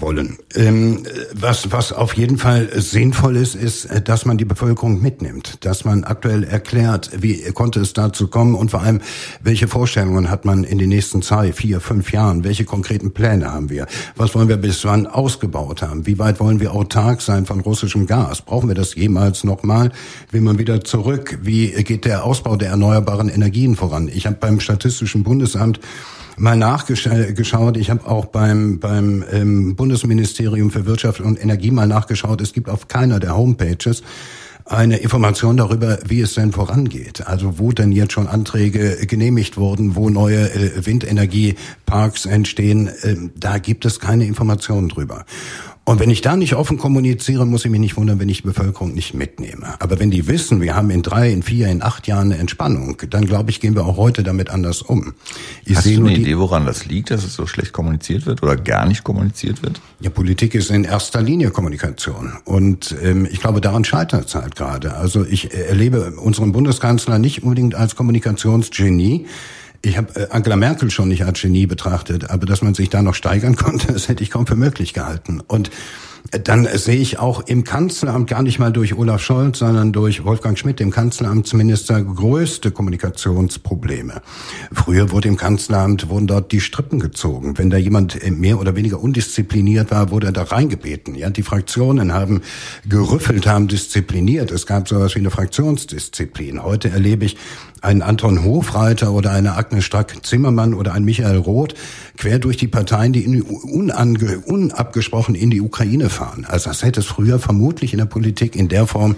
wollen. 0.00 0.38
Ähm, 0.54 1.04
was, 1.34 1.70
was 1.72 1.92
auf 1.92 2.14
jeden 2.14 2.38
Fall 2.38 2.68
sinnvoll 2.80 3.36
ist, 3.36 3.54
ist, 3.54 3.88
dass 4.04 4.24
man 4.24 4.38
die 4.38 4.44
Bevölkerung 4.44 5.00
mitnimmt, 5.00 5.64
dass 5.64 5.84
man 5.84 6.04
aktuell 6.04 6.44
erklärt, 6.44 7.10
wie 7.20 7.42
konnte 7.52 7.80
es 7.80 7.92
dazu 7.92 8.28
kommen 8.28 8.54
und 8.54 8.70
vor 8.70 8.82
allem, 8.82 9.00
welche 9.42 9.68
Vorstellungen 9.68 10.30
hat 10.30 10.44
man 10.44 10.64
in 10.64 10.78
den 10.78 10.88
nächsten 10.88 11.22
zwei, 11.22 11.52
vier, 11.52 11.80
fünf 11.80 12.12
Jahren, 12.12 12.44
welche 12.44 12.64
konkreten 12.64 13.12
Pläne 13.12 13.52
haben 13.52 13.70
wir, 13.70 13.86
was 14.16 14.34
wollen 14.34 14.48
wir 14.48 14.56
bis 14.56 14.84
wann 14.84 15.06
ausgebaut 15.06 15.82
haben, 15.82 16.06
wie 16.06 16.18
weit 16.18 16.40
wollen 16.40 16.60
wir 16.60 16.72
autark 16.72 17.20
sein 17.20 17.46
von 17.46 17.60
russischem 17.60 18.06
Gas, 18.06 18.42
brauchen 18.42 18.68
wir 18.68 18.74
das 18.74 18.94
jemals 18.94 19.44
nochmal, 19.44 19.92
will 20.40 20.46
man 20.46 20.58
wieder 20.58 20.82
zurück, 20.82 21.38
wie 21.42 21.68
geht 21.84 22.06
der 22.06 22.24
Ausbau 22.24 22.56
der 22.56 22.70
erneuerbaren 22.70 23.28
Energien 23.28 23.76
voran. 23.76 24.08
Ich 24.10 24.24
habe 24.24 24.36
beim 24.40 24.58
Statistischen 24.58 25.22
Bundesamt 25.22 25.80
mal 26.38 26.56
nachgeschaut. 26.56 27.76
Ich 27.76 27.90
habe 27.90 28.08
auch 28.08 28.24
beim, 28.24 28.80
beim 28.80 29.22
ähm, 29.30 29.76
Bundesministerium 29.76 30.70
für 30.70 30.86
Wirtschaft 30.86 31.20
und 31.20 31.42
Energie 31.42 31.70
mal 31.70 31.86
nachgeschaut. 31.86 32.40
Es 32.40 32.54
gibt 32.54 32.70
auf 32.70 32.88
keiner 32.88 33.20
der 33.20 33.36
Homepages 33.36 34.02
eine 34.64 34.98
Information 34.98 35.56
darüber, 35.56 35.98
wie 36.06 36.20
es 36.20 36.34
denn 36.34 36.52
vorangeht. 36.52 37.26
Also 37.26 37.58
wo 37.58 37.72
denn 37.72 37.92
jetzt 37.92 38.12
schon 38.12 38.26
Anträge 38.26 39.04
genehmigt 39.06 39.58
wurden, 39.58 39.94
wo 39.94 40.08
neue 40.08 40.50
äh, 40.54 40.86
Windenergieparks 40.86 42.24
entstehen. 42.24 42.88
Äh, 43.02 43.16
da 43.34 43.58
gibt 43.58 43.84
es 43.84 44.00
keine 44.00 44.24
Informationen 44.24 44.88
drüber. 44.88 45.26
Und 45.84 45.98
wenn 45.98 46.10
ich 46.10 46.20
da 46.20 46.36
nicht 46.36 46.54
offen 46.54 46.78
kommuniziere, 46.78 47.46
muss 47.46 47.64
ich 47.64 47.70
mich 47.70 47.80
nicht 47.80 47.96
wundern, 47.96 48.20
wenn 48.20 48.28
ich 48.28 48.42
die 48.42 48.48
Bevölkerung 48.48 48.94
nicht 48.94 49.14
mitnehme. 49.14 49.74
Aber 49.80 49.98
wenn 49.98 50.10
die 50.10 50.28
wissen, 50.28 50.60
wir 50.60 50.76
haben 50.76 50.90
in 50.90 51.02
drei, 51.02 51.32
in 51.32 51.42
vier, 51.42 51.68
in 51.68 51.82
acht 51.82 52.06
Jahren 52.06 52.30
eine 52.30 52.38
Entspannung, 52.38 53.02
dann 53.10 53.24
glaube 53.24 53.50
ich, 53.50 53.60
gehen 53.60 53.74
wir 53.74 53.86
auch 53.86 53.96
heute 53.96 54.22
damit 54.22 54.50
anders 54.50 54.82
um. 54.82 55.14
Ich 55.64 55.76
Hast 55.76 55.86
du 55.86 56.06
eine 56.06 56.16
Idee, 56.16 56.38
woran 56.38 56.66
das 56.66 56.86
liegt, 56.86 57.10
dass 57.10 57.24
es 57.24 57.34
so 57.34 57.46
schlecht 57.46 57.72
kommuniziert 57.72 58.26
wird 58.26 58.42
oder 58.42 58.56
gar 58.56 58.86
nicht 58.86 59.02
kommuniziert 59.02 59.62
wird? 59.62 59.80
Ja, 60.00 60.10
Politik 60.10 60.54
ist 60.54 60.70
in 60.70 60.84
erster 60.84 61.22
Linie 61.22 61.50
Kommunikation. 61.50 62.34
Und 62.44 62.94
ähm, 63.02 63.26
ich 63.30 63.40
glaube, 63.40 63.60
daran 63.60 63.84
scheitert 63.84 64.28
es 64.28 64.34
halt 64.34 64.54
gerade. 64.54 64.94
Also 64.94 65.24
ich 65.24 65.52
erlebe 65.52 66.12
unseren 66.12 66.52
Bundeskanzler 66.52 67.18
nicht 67.18 67.42
unbedingt 67.42 67.74
als 67.74 67.96
Kommunikationsgenie. 67.96 69.26
Ich 69.82 69.96
habe 69.96 70.20
äh, 70.20 70.28
Angela 70.30 70.56
Merkel 70.56 70.90
schon 70.90 71.08
nicht 71.08 71.24
als 71.24 71.40
Genie 71.40 71.66
betrachtet, 71.66 72.30
aber 72.30 72.46
dass 72.46 72.62
man 72.62 72.74
sich 72.74 72.90
da 72.90 73.02
noch 73.02 73.14
steigern 73.14 73.56
konnte, 73.56 73.92
das 73.92 74.08
hätte 74.08 74.22
ich 74.22 74.30
kaum 74.30 74.46
für 74.46 74.56
möglich 74.56 74.92
gehalten. 74.92 75.40
Und 75.46 75.70
äh, 76.32 76.40
dann 76.40 76.68
sehe 76.74 77.00
ich 77.00 77.18
auch 77.18 77.40
im 77.46 77.64
Kanzleramt 77.64 78.28
gar 78.28 78.42
nicht 78.42 78.58
mal 78.58 78.72
durch 78.72 78.96
Olaf 78.96 79.22
Scholz, 79.22 79.60
sondern 79.60 79.92
durch 79.92 80.24
Wolfgang 80.24 80.58
Schmidt, 80.58 80.80
dem 80.80 80.90
Kanzleramtsminister, 80.90 82.02
größte 82.02 82.70
Kommunikationsprobleme. 82.70 84.20
Früher 84.72 85.10
wurde 85.12 85.28
im 85.28 85.36
Kanzleramt, 85.36 86.08
wurden 86.08 86.26
dort 86.26 86.52
die 86.52 86.60
Strippen 86.60 87.00
gezogen. 87.00 87.56
Wenn 87.56 87.70
da 87.70 87.76
jemand 87.76 88.22
äh, 88.22 88.30
mehr 88.30 88.60
oder 88.60 88.76
weniger 88.76 89.00
undiszipliniert 89.00 89.90
war, 89.90 90.10
wurde 90.10 90.26
er 90.28 90.32
da 90.32 90.42
reingebeten. 90.42 91.14
Ja, 91.14 91.30
die 91.30 91.42
Fraktionen 91.42 92.12
haben 92.12 92.42
gerüffelt, 92.86 93.46
haben 93.46 93.68
diszipliniert. 93.68 94.50
Es 94.50 94.66
gab 94.66 94.88
sowas 94.88 95.14
wie 95.14 95.20
eine 95.20 95.30
Fraktionsdisziplin. 95.30 96.62
Heute 96.62 96.90
erlebe 96.90 97.24
ich 97.24 97.36
einen 97.80 98.02
Anton 98.02 98.44
Hofreiter 98.44 99.12
oder 99.12 99.30
eine 99.32 99.56
Agnes 99.56 99.84
Strack-Zimmermann 99.84 100.74
oder 100.74 100.92
ein 100.92 101.04
Michael 101.04 101.38
Roth 101.38 101.74
quer 102.16 102.38
durch 102.38 102.56
die 102.56 102.68
Parteien, 102.68 103.12
die 103.12 103.24
in, 103.24 103.42
unange, 103.42 104.40
unabgesprochen 104.40 105.34
in 105.34 105.50
die 105.50 105.60
Ukraine 105.60 106.10
fahren. 106.10 106.46
Also 106.48 106.70
das 106.70 106.82
hätte 106.82 107.00
es 107.00 107.06
früher 107.06 107.38
vermutlich 107.38 107.92
in 107.92 107.98
der 107.98 108.06
Politik 108.06 108.56
in 108.56 108.68
der 108.68 108.86
Form 108.86 109.16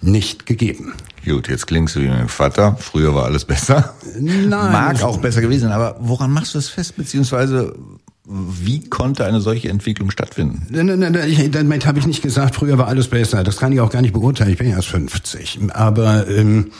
nicht 0.00 0.46
gegeben. 0.46 0.94
Gut, 1.24 1.48
jetzt 1.48 1.66
klingst 1.66 1.94
du 1.94 2.00
wie 2.00 2.08
mein 2.08 2.28
Vater. 2.28 2.76
Früher 2.78 3.14
war 3.14 3.24
alles 3.24 3.44
besser. 3.44 3.94
Nein. 4.18 4.50
Mag 4.50 5.02
auch 5.02 5.18
besser 5.18 5.40
gewesen, 5.40 5.70
aber 5.70 5.96
woran 6.00 6.32
machst 6.32 6.54
du 6.54 6.58
das 6.58 6.68
fest? 6.68 6.96
Beziehungsweise 6.96 7.74
wie 8.24 8.88
konnte 8.88 9.24
eine 9.24 9.40
solche 9.40 9.68
Entwicklung 9.68 10.12
stattfinden? 10.12 10.66
Nein, 10.70 10.86
nein, 10.86 11.12
nein, 11.12 11.28
ich, 11.28 11.50
damit 11.50 11.86
habe 11.86 11.98
ich 11.98 12.06
nicht 12.06 12.22
gesagt, 12.22 12.54
früher 12.54 12.78
war 12.78 12.86
alles 12.86 13.08
besser. 13.08 13.42
Das 13.42 13.56
kann 13.56 13.72
ich 13.72 13.80
auch 13.80 13.90
gar 13.90 14.00
nicht 14.00 14.12
beurteilen. 14.12 14.52
Ich 14.52 14.58
bin 14.58 14.68
erst 14.68 14.88
50. 14.88 15.58
Aber 15.72 16.28
ähm, 16.28 16.70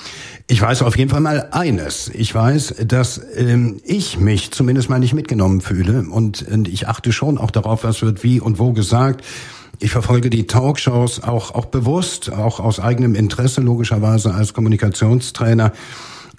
ich 0.47 0.63
weiß 0.63 0.83
auf 0.83 0.97
jeden 0.97 1.11
Fall 1.11 1.21
mal 1.21 1.49
eines. 1.51 2.11
Ich 2.15 2.33
weiß, 2.33 2.77
dass 2.87 3.21
ähm, 3.37 3.81
ich 3.85 4.19
mich 4.19 4.53
zumindest 4.53 4.89
mal 4.89 5.01
nicht 5.01 5.15
mitgenommen 5.15 5.61
fühle 5.61 6.05
und, 6.09 6.47
und 6.49 6.69
ich 6.69 6.87
achte 6.87 7.11
schon 7.13 7.39
auch 7.39 7.51
darauf, 7.51 7.83
was 7.83 8.03
wird 8.03 8.23
wie 8.23 8.39
und 8.39 8.61
wo 8.61 8.73
gesagt. 8.73 9.25
Ich 9.81 9.91
verfolge 9.91 10.31
die 10.31 10.47
Talkshows 10.47 11.25
auch, 11.25 11.57
auch 11.57 11.65
bewusst, 11.65 12.31
auch 12.31 12.61
aus 12.61 12.79
eigenem 12.79 13.17
Interesse 13.17 13.61
logischerweise 13.61 14.33
als 14.33 14.55
Kommunikationstrainer. 14.55 15.73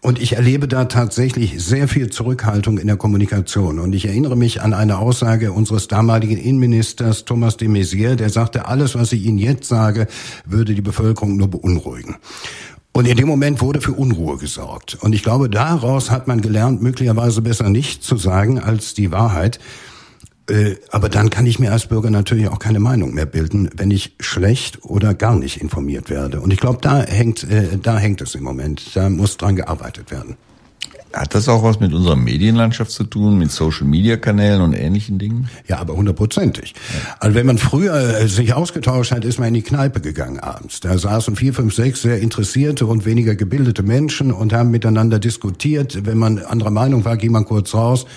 Und 0.04 0.22
ich 0.22 0.34
erlebe 0.34 0.68
da 0.68 0.84
tatsächlich 0.84 1.64
sehr 1.64 1.88
viel 1.88 2.10
Zurückhaltung 2.10 2.78
in 2.78 2.88
der 2.88 2.98
Kommunikation. 2.98 3.80
Und 3.80 3.96
ich 3.96 4.06
erinnere 4.06 4.36
mich 4.36 4.62
an 4.62 4.74
eine 4.74 4.98
Aussage 4.98 5.54
unseres 5.54 5.88
damaligen 5.88 6.36
Innenministers 6.36 7.24
Thomas 7.24 7.56
de 7.56 7.70
Maizière, 7.70 8.16
der 8.16 8.30
sagte, 8.30 8.68
alles, 8.68 8.96
was 8.96 9.14
ich 9.14 9.24
Ihnen 9.24 9.38
jetzt 9.38 9.70
sage, 9.70 10.08
würde 10.46 10.76
die 10.76 10.82
Bevölkerung 10.82 11.38
nur 11.38 11.50
beunruhigen. 11.50 12.18
Und 12.92 13.08
in 13.08 13.16
dem 13.16 13.30
Moment 13.30 13.62
wurde 13.62 13.80
für 13.80 13.94
Unruhe 13.94 14.36
gesorgt. 14.36 14.98
Und 15.00 15.14
ich 15.14 15.24
glaube, 15.24 15.50
daraus 15.50 16.12
hat 16.12 16.28
man 16.28 16.42
gelernt, 16.42 16.82
möglicherweise 16.82 17.42
besser 17.42 17.70
nicht 17.70 18.04
zu 18.04 18.18
sagen 18.18 18.60
als 18.60 18.94
die 18.94 19.14
Wahrheit. 19.14 19.62
Äh, 20.50 20.76
aber 20.92 21.08
dann 21.08 21.30
kann 21.30 21.46
ich 21.46 21.60
mir 21.60 21.72
als 21.72 21.88
Bürger 21.88 22.10
natürlich 22.10 22.50
auch 22.50 22.60
keine 22.60 22.80
Meinung 22.80 23.14
mehr 23.14 23.26
bilden, 23.26 23.70
wenn 23.76 23.92
ich 23.92 24.16
schlecht 24.20 24.84
oder 24.84 25.14
gar 25.14 25.36
nicht 25.36 25.62
informiert 25.62 26.10
werde. 26.10 26.42
Und 26.42 26.52
ich 26.52 26.60
glaube, 26.60 26.80
da 26.82 27.02
hängt, 27.02 27.44
äh, 27.50 27.78
da 27.82 27.98
hängt 27.98 28.22
es 28.22 28.36
im 28.36 28.44
Moment. 28.44 28.96
Da 28.96 29.10
muss 29.10 29.38
dran 29.38 29.56
gearbeitet 29.56 30.12
werden. 30.12 30.36
Hat 31.14 31.36
das 31.36 31.48
auch 31.48 31.64
was 31.64 31.80
mit 31.80 31.94
unserer 31.94 32.16
Medienlandschaft 32.16 32.90
zu 32.90 33.04
tun, 33.04 33.38
mit 33.38 33.52
Social-Media-Kanälen 33.52 34.62
und 34.62 34.74
ähnlichen 34.74 35.20
Dingen? 35.20 35.48
Ja, 35.68 35.78
aber 35.78 35.96
hundertprozentig. 35.96 36.74
Ja. 36.74 37.16
Also 37.20 37.36
wenn 37.36 37.46
man 37.46 37.60
früher 37.60 37.94
äh, 37.94 38.28
sich 38.28 38.54
ausgetauscht 38.54 39.12
hat, 39.12 39.24
ist 39.24 39.38
man 39.38 39.50
in 39.50 39.54
die 39.54 39.62
Kneipe 39.62 40.02
gegangen 40.02 40.40
abends. 40.40 40.80
Da 40.80 40.98
saßen 40.98 41.36
vier, 41.36 41.54
fünf, 41.54 41.74
sechs 41.76 42.02
sehr 42.02 42.20
interessierte 42.20 42.88
und 42.88 43.06
weniger 43.06 43.36
gebildete 43.36 43.84
Menschen 43.84 44.34
und 44.34 44.52
haben 44.52 44.72
miteinander 44.72 45.20
diskutiert. 45.20 46.06
Wenn 46.06 46.18
man 46.18 46.40
anderer 46.40 46.72
Meinung 46.72 47.06
war, 47.06 47.16
ging 47.16 47.32
man 47.32 47.46
kurz 47.46 47.74
raus 47.76 48.08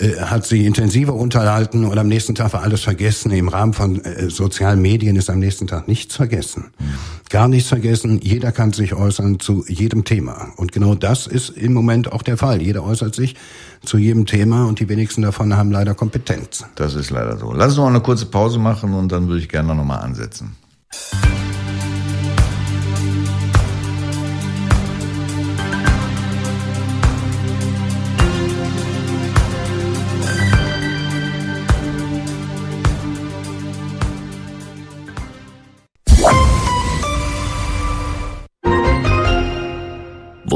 äh, 0.00 0.20
hat 0.22 0.46
sich 0.46 0.64
intensiver 0.64 1.14
unterhalten 1.14 1.84
und 1.84 1.98
am 1.98 2.08
nächsten 2.08 2.34
Tag 2.34 2.52
war 2.52 2.62
alles 2.62 2.82
vergessen. 2.82 3.30
Im 3.30 3.48
Rahmen 3.48 3.72
von 3.72 4.04
äh, 4.04 4.30
sozialen 4.30 4.80
Medien 4.80 5.16
ist 5.16 5.30
am 5.30 5.38
nächsten 5.38 5.66
Tag 5.66 5.88
nichts 5.88 6.16
vergessen. 6.16 6.66
Gar 7.28 7.48
nichts 7.48 7.68
vergessen. 7.68 8.20
Jeder 8.22 8.52
kann 8.52 8.72
sich 8.72 8.94
äußern 8.94 9.38
zu 9.38 9.64
jedem 9.68 10.04
Thema. 10.04 10.48
Und 10.56 10.72
genau 10.72 10.94
das 10.94 11.26
ist 11.26 11.50
im 11.50 11.72
Moment 11.72 12.12
auch 12.12 12.22
der 12.22 12.36
Fall. 12.36 12.62
Jeder 12.62 12.82
äußert 12.84 13.14
sich 13.14 13.36
zu 13.84 13.98
jedem 13.98 14.26
Thema 14.26 14.66
und 14.66 14.80
die 14.80 14.88
wenigsten 14.88 15.22
davon 15.22 15.56
haben 15.56 15.70
leider 15.70 15.94
Kompetenz. 15.94 16.64
Das 16.74 16.94
ist 16.94 17.10
leider 17.10 17.36
so. 17.38 17.52
Lass 17.52 17.68
uns 17.68 17.76
noch 17.76 17.86
eine 17.86 18.00
kurze 18.00 18.26
Pause 18.26 18.58
machen 18.58 18.94
und 18.94 19.12
dann 19.12 19.28
würde 19.28 19.40
ich 19.40 19.48
gerne 19.48 19.74
noch 19.74 19.84
mal 19.84 19.98
ansetzen. 19.98 20.56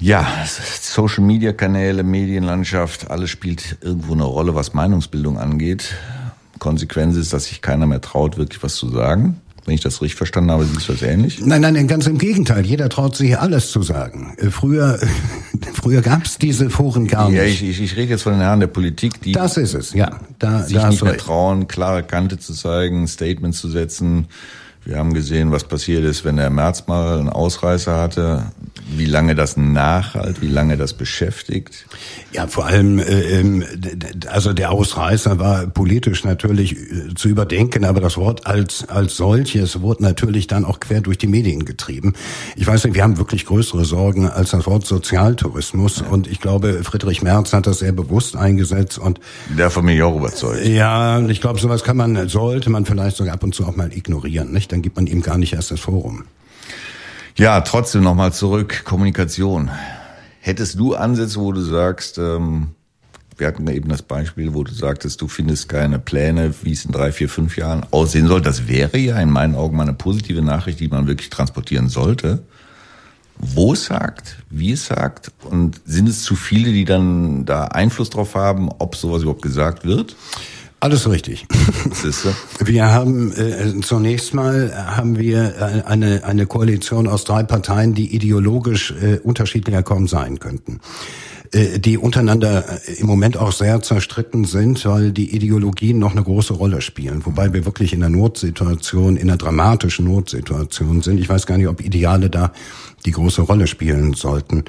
Ja, 0.00 0.26
Social 0.44 1.22
Media 1.22 1.52
Kanäle, 1.52 2.02
Medienlandschaft, 2.02 3.08
alles 3.08 3.30
spielt 3.30 3.78
irgendwo 3.82 4.14
eine 4.14 4.24
Rolle, 4.24 4.56
was 4.56 4.74
Meinungsbildung 4.74 5.38
angeht. 5.38 5.94
Konsequenz 6.58 7.14
ist, 7.14 7.32
dass 7.32 7.44
sich 7.44 7.62
keiner 7.62 7.86
mehr 7.86 8.00
traut, 8.00 8.36
wirklich 8.36 8.64
was 8.64 8.74
zu 8.74 8.88
sagen. 8.88 9.40
Wenn 9.66 9.74
ich 9.74 9.80
das 9.80 10.02
richtig 10.02 10.16
verstanden 10.16 10.50
habe, 10.50 10.64
siehst 10.64 10.88
du 10.88 10.92
das 10.92 11.02
ähnlich? 11.02 11.40
Nein, 11.40 11.62
nein, 11.62 11.88
ganz 11.88 12.06
im 12.06 12.18
Gegenteil. 12.18 12.66
Jeder 12.66 12.88
traut 12.88 13.16
sich 13.16 13.38
alles 13.38 13.70
zu 13.70 13.82
sagen. 13.82 14.34
Äh, 14.36 14.50
früher, 14.50 14.98
früher 15.72 16.02
gab 16.02 16.24
es 16.24 16.38
diese 16.38 16.68
Foren 16.68 17.06
gar 17.06 17.30
nicht. 17.30 17.38
Ja, 17.38 17.44
ich, 17.44 17.62
ich, 17.62 17.80
ich 17.80 17.96
rede 17.96 18.10
jetzt 18.10 18.22
von 18.22 18.34
den 18.34 18.42
Herren 18.42 18.60
der 18.60 18.66
Politik, 18.66 19.22
die 19.22 19.32
das 19.32 19.56
ist 19.56 19.74
es, 19.74 19.94
ja. 19.94 20.20
Da, 20.38 20.62
sich 20.64 20.76
da 20.76 20.90
nicht 20.90 21.02
mehr 21.02 21.16
trauen, 21.16 21.66
klare 21.66 22.02
Kante 22.02 22.38
zu 22.38 22.52
zeigen, 22.52 23.08
Statements 23.08 23.58
zu 23.58 23.70
setzen. 23.70 24.26
Wir 24.84 24.98
haben 24.98 25.14
gesehen, 25.14 25.50
was 25.50 25.64
passiert 25.64 26.04
ist, 26.04 26.24
wenn 26.24 26.36
der 26.36 26.50
März 26.50 26.86
mal 26.86 27.18
einen 27.18 27.30
Ausreißer 27.30 27.96
hatte 27.96 28.52
wie 28.86 29.06
lange 29.06 29.34
das 29.34 29.56
nachhalt, 29.56 30.42
wie 30.42 30.48
lange 30.48 30.76
das 30.76 30.92
beschäftigt? 30.92 31.86
Ja, 32.32 32.46
vor 32.46 32.66
allem, 32.66 32.98
äh, 32.98 33.40
ähm, 33.40 33.64
also 34.28 34.52
der 34.52 34.72
Ausreißer 34.72 35.38
war 35.38 35.66
politisch 35.66 36.24
natürlich 36.24 36.76
äh, 36.76 37.14
zu 37.14 37.28
überdenken, 37.28 37.84
aber 37.84 38.00
das 38.00 38.16
Wort 38.16 38.46
als, 38.46 38.88
als 38.88 39.16
solches 39.16 39.80
wurde 39.80 40.02
natürlich 40.02 40.46
dann 40.46 40.64
auch 40.64 40.80
quer 40.80 41.00
durch 41.00 41.18
die 41.18 41.26
Medien 41.26 41.64
getrieben. 41.64 42.14
Ich 42.56 42.66
weiß 42.66 42.84
nicht, 42.84 42.94
wir 42.94 43.02
haben 43.02 43.16
wirklich 43.16 43.46
größere 43.46 43.84
Sorgen 43.84 44.28
als 44.28 44.50
das 44.50 44.66
Wort 44.66 44.86
Sozialtourismus 44.86 46.00
ja. 46.00 46.06
und 46.08 46.26
ich 46.26 46.40
glaube, 46.40 46.84
Friedrich 46.84 47.22
Merz 47.22 47.52
hat 47.52 47.66
das 47.66 47.78
sehr 47.78 47.92
bewusst 47.92 48.36
eingesetzt 48.36 48.98
und 48.98 49.18
davon 49.56 49.86
bin 49.86 49.96
ich 49.96 50.02
auch 50.02 50.16
überzeugt. 50.16 50.66
Ja, 50.66 51.20
ich 51.26 51.40
glaube, 51.40 51.58
sowas 51.58 51.84
kann 51.84 51.96
man, 51.96 52.28
sollte 52.28 52.70
man 52.70 52.84
vielleicht 52.84 53.16
sogar 53.16 53.34
ab 53.34 53.42
und 53.42 53.54
zu 53.54 53.64
auch 53.64 53.76
mal 53.76 53.92
ignorieren, 53.92 54.52
nicht? 54.52 54.73
Dann 54.74 54.82
gibt 54.82 54.96
man 54.96 55.06
ihm 55.06 55.22
gar 55.22 55.38
nicht 55.38 55.52
erst 55.52 55.70
das 55.70 55.78
Forum. 55.78 56.24
Ja, 57.36 57.60
trotzdem 57.60 58.02
nochmal 58.02 58.32
zurück, 58.32 58.82
Kommunikation. 58.84 59.70
Hättest 60.40 60.80
du 60.80 60.96
Ansätze, 60.96 61.38
wo 61.38 61.52
du 61.52 61.60
sagst, 61.60 62.18
ähm, 62.18 62.70
wir 63.36 63.46
hatten 63.46 63.68
eben 63.68 63.88
das 63.88 64.02
Beispiel, 64.02 64.52
wo 64.52 64.64
du 64.64 64.74
sagtest, 64.74 65.20
du 65.20 65.28
findest 65.28 65.68
keine 65.68 66.00
Pläne, 66.00 66.52
wie 66.62 66.72
es 66.72 66.84
in 66.84 66.90
drei, 66.90 67.12
vier, 67.12 67.28
fünf 67.28 67.56
Jahren 67.56 67.86
aussehen 67.92 68.26
soll. 68.26 68.40
Das 68.40 68.66
wäre 68.66 68.98
ja 68.98 69.20
in 69.20 69.30
meinen 69.30 69.54
Augen 69.54 69.76
mal 69.76 69.84
eine 69.84 69.92
positive 69.92 70.42
Nachricht, 70.42 70.80
die 70.80 70.88
man 70.88 71.06
wirklich 71.06 71.30
transportieren 71.30 71.88
sollte. 71.88 72.42
Wo 73.38 73.74
es 73.74 73.84
sagt, 73.84 74.38
wie 74.50 74.72
es 74.72 74.86
sagt 74.86 75.30
und 75.44 75.80
sind 75.84 76.08
es 76.08 76.24
zu 76.24 76.34
viele, 76.34 76.72
die 76.72 76.84
dann 76.84 77.44
da 77.44 77.66
Einfluss 77.66 78.10
drauf 78.10 78.34
haben, 78.34 78.70
ob 78.80 78.96
sowas 78.96 79.22
überhaupt 79.22 79.42
gesagt 79.42 79.84
wird? 79.84 80.16
Alles 80.84 81.08
richtig. 81.08 81.46
Wir 82.60 82.92
haben 82.92 83.32
äh, 83.32 83.80
zunächst 83.80 84.34
mal 84.34 84.70
haben 84.76 85.18
wir 85.18 85.54
äh, 85.58 85.82
eine 85.86 86.24
eine 86.24 86.44
Koalition 86.44 87.08
aus 87.08 87.24
drei 87.24 87.42
Parteien, 87.42 87.94
die 87.94 88.14
ideologisch 88.14 88.92
äh, 89.00 89.16
unterschiedlicher 89.16 89.82
kaum 89.82 90.08
sein 90.08 90.40
könnten 90.40 90.80
die 91.54 91.98
untereinander 91.98 92.64
äh, 92.88 92.94
im 92.94 93.06
Moment 93.06 93.36
auch 93.36 93.52
sehr 93.52 93.80
zerstritten 93.80 94.44
sind, 94.44 94.84
weil 94.86 95.12
die 95.12 95.34
Ideologien 95.34 95.98
noch 95.98 96.12
eine 96.12 96.22
große 96.22 96.52
Rolle 96.52 96.80
spielen. 96.80 97.24
Wobei 97.24 97.52
wir 97.52 97.64
wirklich 97.64 97.92
in 97.92 98.02
einer 98.02 98.14
Notsituation, 98.14 99.16
in 99.16 99.28
einer 99.28 99.38
dramatischen 99.38 100.06
Notsituation 100.06 101.02
sind. 101.02 101.20
Ich 101.20 101.28
weiß 101.28 101.46
gar 101.46 101.56
nicht, 101.56 101.68
ob 101.68 101.80
Ideale 101.80 102.28
da 102.28 102.52
die 103.06 103.12
große 103.12 103.42
Rolle 103.42 103.66
spielen 103.66 104.14
sollten. 104.14 104.64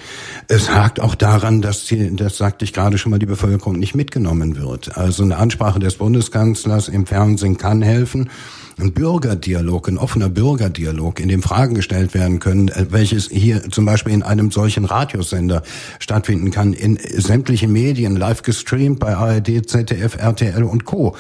Es 0.48 0.70
hakt 0.70 1.00
auch 1.00 1.16
daran, 1.16 1.62
dass, 1.62 1.86
die, 1.86 2.16
das 2.16 2.38
sagte 2.38 2.66
ich 2.66 2.74
gerade 2.74 2.98
schon 2.98 3.10
mal, 3.10 3.20
die 3.20 3.26
Bevölkerung 3.26 3.80
nicht 3.80 3.96
mitgenommen 3.96 4.58
wird. 4.58 4.98
Also 4.98 5.24
eine 5.24 5.38
Ansprache 5.38 5.80
des 5.80 5.96
Bundeskanzlers 5.96 6.90
im 6.90 7.06
Fernsehen 7.06 7.58
kann 7.58 7.82
helfen 7.82 8.30
ein 8.78 8.92
Bürgerdialog, 8.92 9.88
ein 9.88 9.98
offener 9.98 10.30
Bürgerdialog, 10.30 11.20
in 11.20 11.30
dem 11.30 11.42
Fragen 11.42 11.76
gestellt 11.76 12.14
werden 12.14 12.40
können, 12.40 12.68
äh, 12.68 12.88
welches 12.90 13.30
hier 13.30 13.70
zum 13.72 13.86
Beispiel 13.86 14.14
in 14.14 14.24
einem 14.24 14.52
solchen 14.52 14.86
Radiosender 14.86 15.64
stattfinden 16.00 16.52
kann, 16.52 16.74
in 16.74 16.98
sämtlichen 16.98 17.72
Medien, 17.72 18.16
live 18.16 18.42
gestreamt 18.42 19.00
bei 19.00 19.16
ARD, 19.16 19.68
ZDF, 19.68 20.18
RTL 20.18 20.64
und 20.64 20.86
Co. 20.86 21.16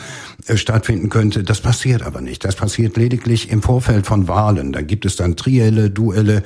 Äh, 0.48 0.58
stattfinden 0.58 1.10
könnte. 1.10 1.44
Das 1.44 1.62
passiert 1.62 2.04
aber 2.04 2.22
nicht. 2.22 2.44
Das 2.44 2.56
passiert 2.56 2.98
lediglich 2.98 3.50
im 3.50 3.62
Vorfeld 3.62 4.06
von 4.06 4.28
Wahlen. 4.28 4.74
Da 4.74 4.82
gibt 4.82 5.06
es 5.06 5.16
dann 5.16 5.36
Trielle, 5.36 5.90
Duelle, 5.90 6.44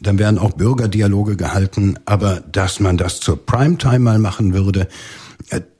dann 0.00 0.18
werden 0.18 0.38
auch 0.38 0.52
Bürgerdialoge 0.52 1.36
gehalten, 1.36 1.98
aber 2.04 2.40
dass 2.52 2.78
man 2.78 2.96
das 2.96 3.20
zur 3.20 3.44
Primetime 3.44 3.98
mal 3.98 4.18
machen 4.18 4.54
würde, 4.54 4.88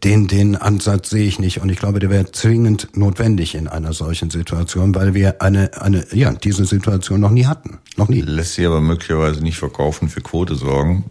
den, 0.04 0.28
den 0.28 0.56
Ansatz 0.56 1.10
sehe 1.10 1.26
ich 1.26 1.38
nicht 1.38 1.60
und 1.60 1.68
ich 1.68 1.78
glaube, 1.78 1.98
der 1.98 2.10
wäre 2.10 2.30
zwingend 2.32 2.96
notwendig 2.96 3.54
in 3.54 3.68
einer 3.68 3.92
solchen 3.92 4.30
Situation, 4.30 4.94
weil 4.94 5.14
wir 5.14 5.42
eine, 5.42 5.70
eine, 5.80 6.06
ja, 6.12 6.32
diese 6.32 6.64
Situation 6.64 7.20
noch 7.20 7.30
nie 7.30 7.46
hatten. 7.46 7.78
Noch 7.96 8.08
nie. 8.08 8.20
Lässt 8.20 8.54
sich 8.54 8.66
aber 8.66 8.80
möglicherweise 8.80 9.42
nicht 9.42 9.58
verkaufen, 9.58 10.08
für 10.08 10.20
Quote 10.20 10.54
sorgen. 10.54 11.10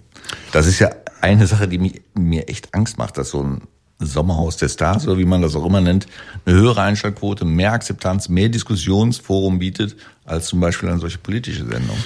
Das 0.51 0.66
ist 0.66 0.80
ja 0.80 0.89
eine 1.22 1.46
Sache, 1.46 1.68
die 1.68 1.77
mich, 1.77 2.01
mir 2.16 2.48
echt 2.48 2.74
Angst 2.74 2.98
macht, 2.98 3.18
dass 3.18 3.30
so 3.30 3.44
ein 3.44 3.62
Sommerhaus 4.00 4.58
der 4.58 4.70
Stars 4.70 5.08
oder 5.08 5.18
wie 5.18 5.25
man 5.25 5.42
das 5.42 5.56
auch 5.56 5.66
immer 5.66 5.82
nennt, 5.82 6.06
eine 6.46 6.56
höhere 6.56 6.82
Einschaltquote, 6.82 7.46
mehr 7.46 7.74
Akzeptanz, 7.74 8.30
mehr 8.30 8.50
Diskussionsforum 8.50 9.60
bietet 9.60 9.96
als 10.28 10.48
zum 10.48 10.60
Beispiel 10.60 10.90
eine 10.90 11.00
solche 11.00 11.18
politische 11.18 11.66
Sendung. 11.66 11.98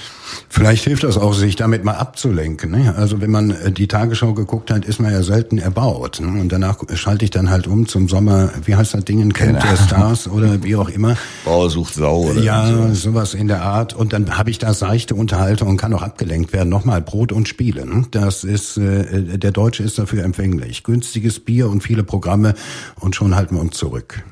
Vielleicht 0.48 0.84
hilft 0.84 1.04
das 1.04 1.18
auch, 1.18 1.34
sich 1.34 1.56
damit 1.56 1.84
mal 1.84 1.96
abzulenken. 1.96 2.72
Ne? 2.72 2.94
Also 2.96 3.20
wenn 3.20 3.32
man 3.32 3.50
äh, 3.50 3.72
die 3.72 3.88
Tagesschau 3.88 4.34
geguckt 4.34 4.70
hat, 4.70 4.86
ist 4.86 5.00
man 5.00 5.12
ja 5.12 5.24
selten 5.24 5.58
erbaut. 5.58 6.22
Ne? 6.22 6.40
Und 6.40 6.50
danach 6.52 6.78
schalte 6.94 7.26
ich 7.26 7.32
dann 7.32 7.50
halt 7.50 7.68
um 7.68 7.88
zum 7.88 8.08
Sommer, 8.08 8.52
wie 8.64 8.76
heißt 8.76 8.94
das 8.94 9.04
Ding, 9.06 9.34
Camp 9.34 9.60
der 9.60 9.76
Stars 9.76 10.28
oder 10.28 10.64
wie 10.64 10.76
auch 10.76 10.88
immer. 10.88 11.18
Bauer 11.44 11.70
sucht 11.72 11.96
Sau 11.96 12.30
oder 12.30 12.42
Ja, 12.42 12.68
so. 12.68 12.94
sowas 12.94 13.34
in 13.34 13.48
der 13.48 13.64
Art. 13.64 13.94
Und 13.96 14.14
dann 14.14 14.38
habe 14.38 14.52
ich 14.52 14.60
da 14.60 14.74
seichte 14.74 15.16
Unterhaltung 15.16 15.68
und 15.70 15.78
kann 15.78 15.94
auch 15.94 16.04
abgelenkt 16.04 16.54
werden. 16.54 16.70
Nochmal 16.70 17.02
Brot 17.02 17.32
und 17.32 17.48
Spiele. 17.48 17.86
Ne? 17.88 18.06
Das 18.12 18.44
ist, 18.44 18.78
äh, 18.78 19.38
der 19.40 19.52
Deutsche 19.52 19.82
ist 19.84 19.98
dafür 19.98 20.24
empfänglich. 20.24 20.84
Günstiges 20.84 21.40
Bier 21.40 21.70
und 21.70 21.82
viele 21.82 22.04
Programme 22.04 22.54
und 23.00 23.16
schon 23.16 23.36
halten 23.36 23.56
wir 23.56 23.62
uns 23.62 23.76
zurück. 23.76 24.24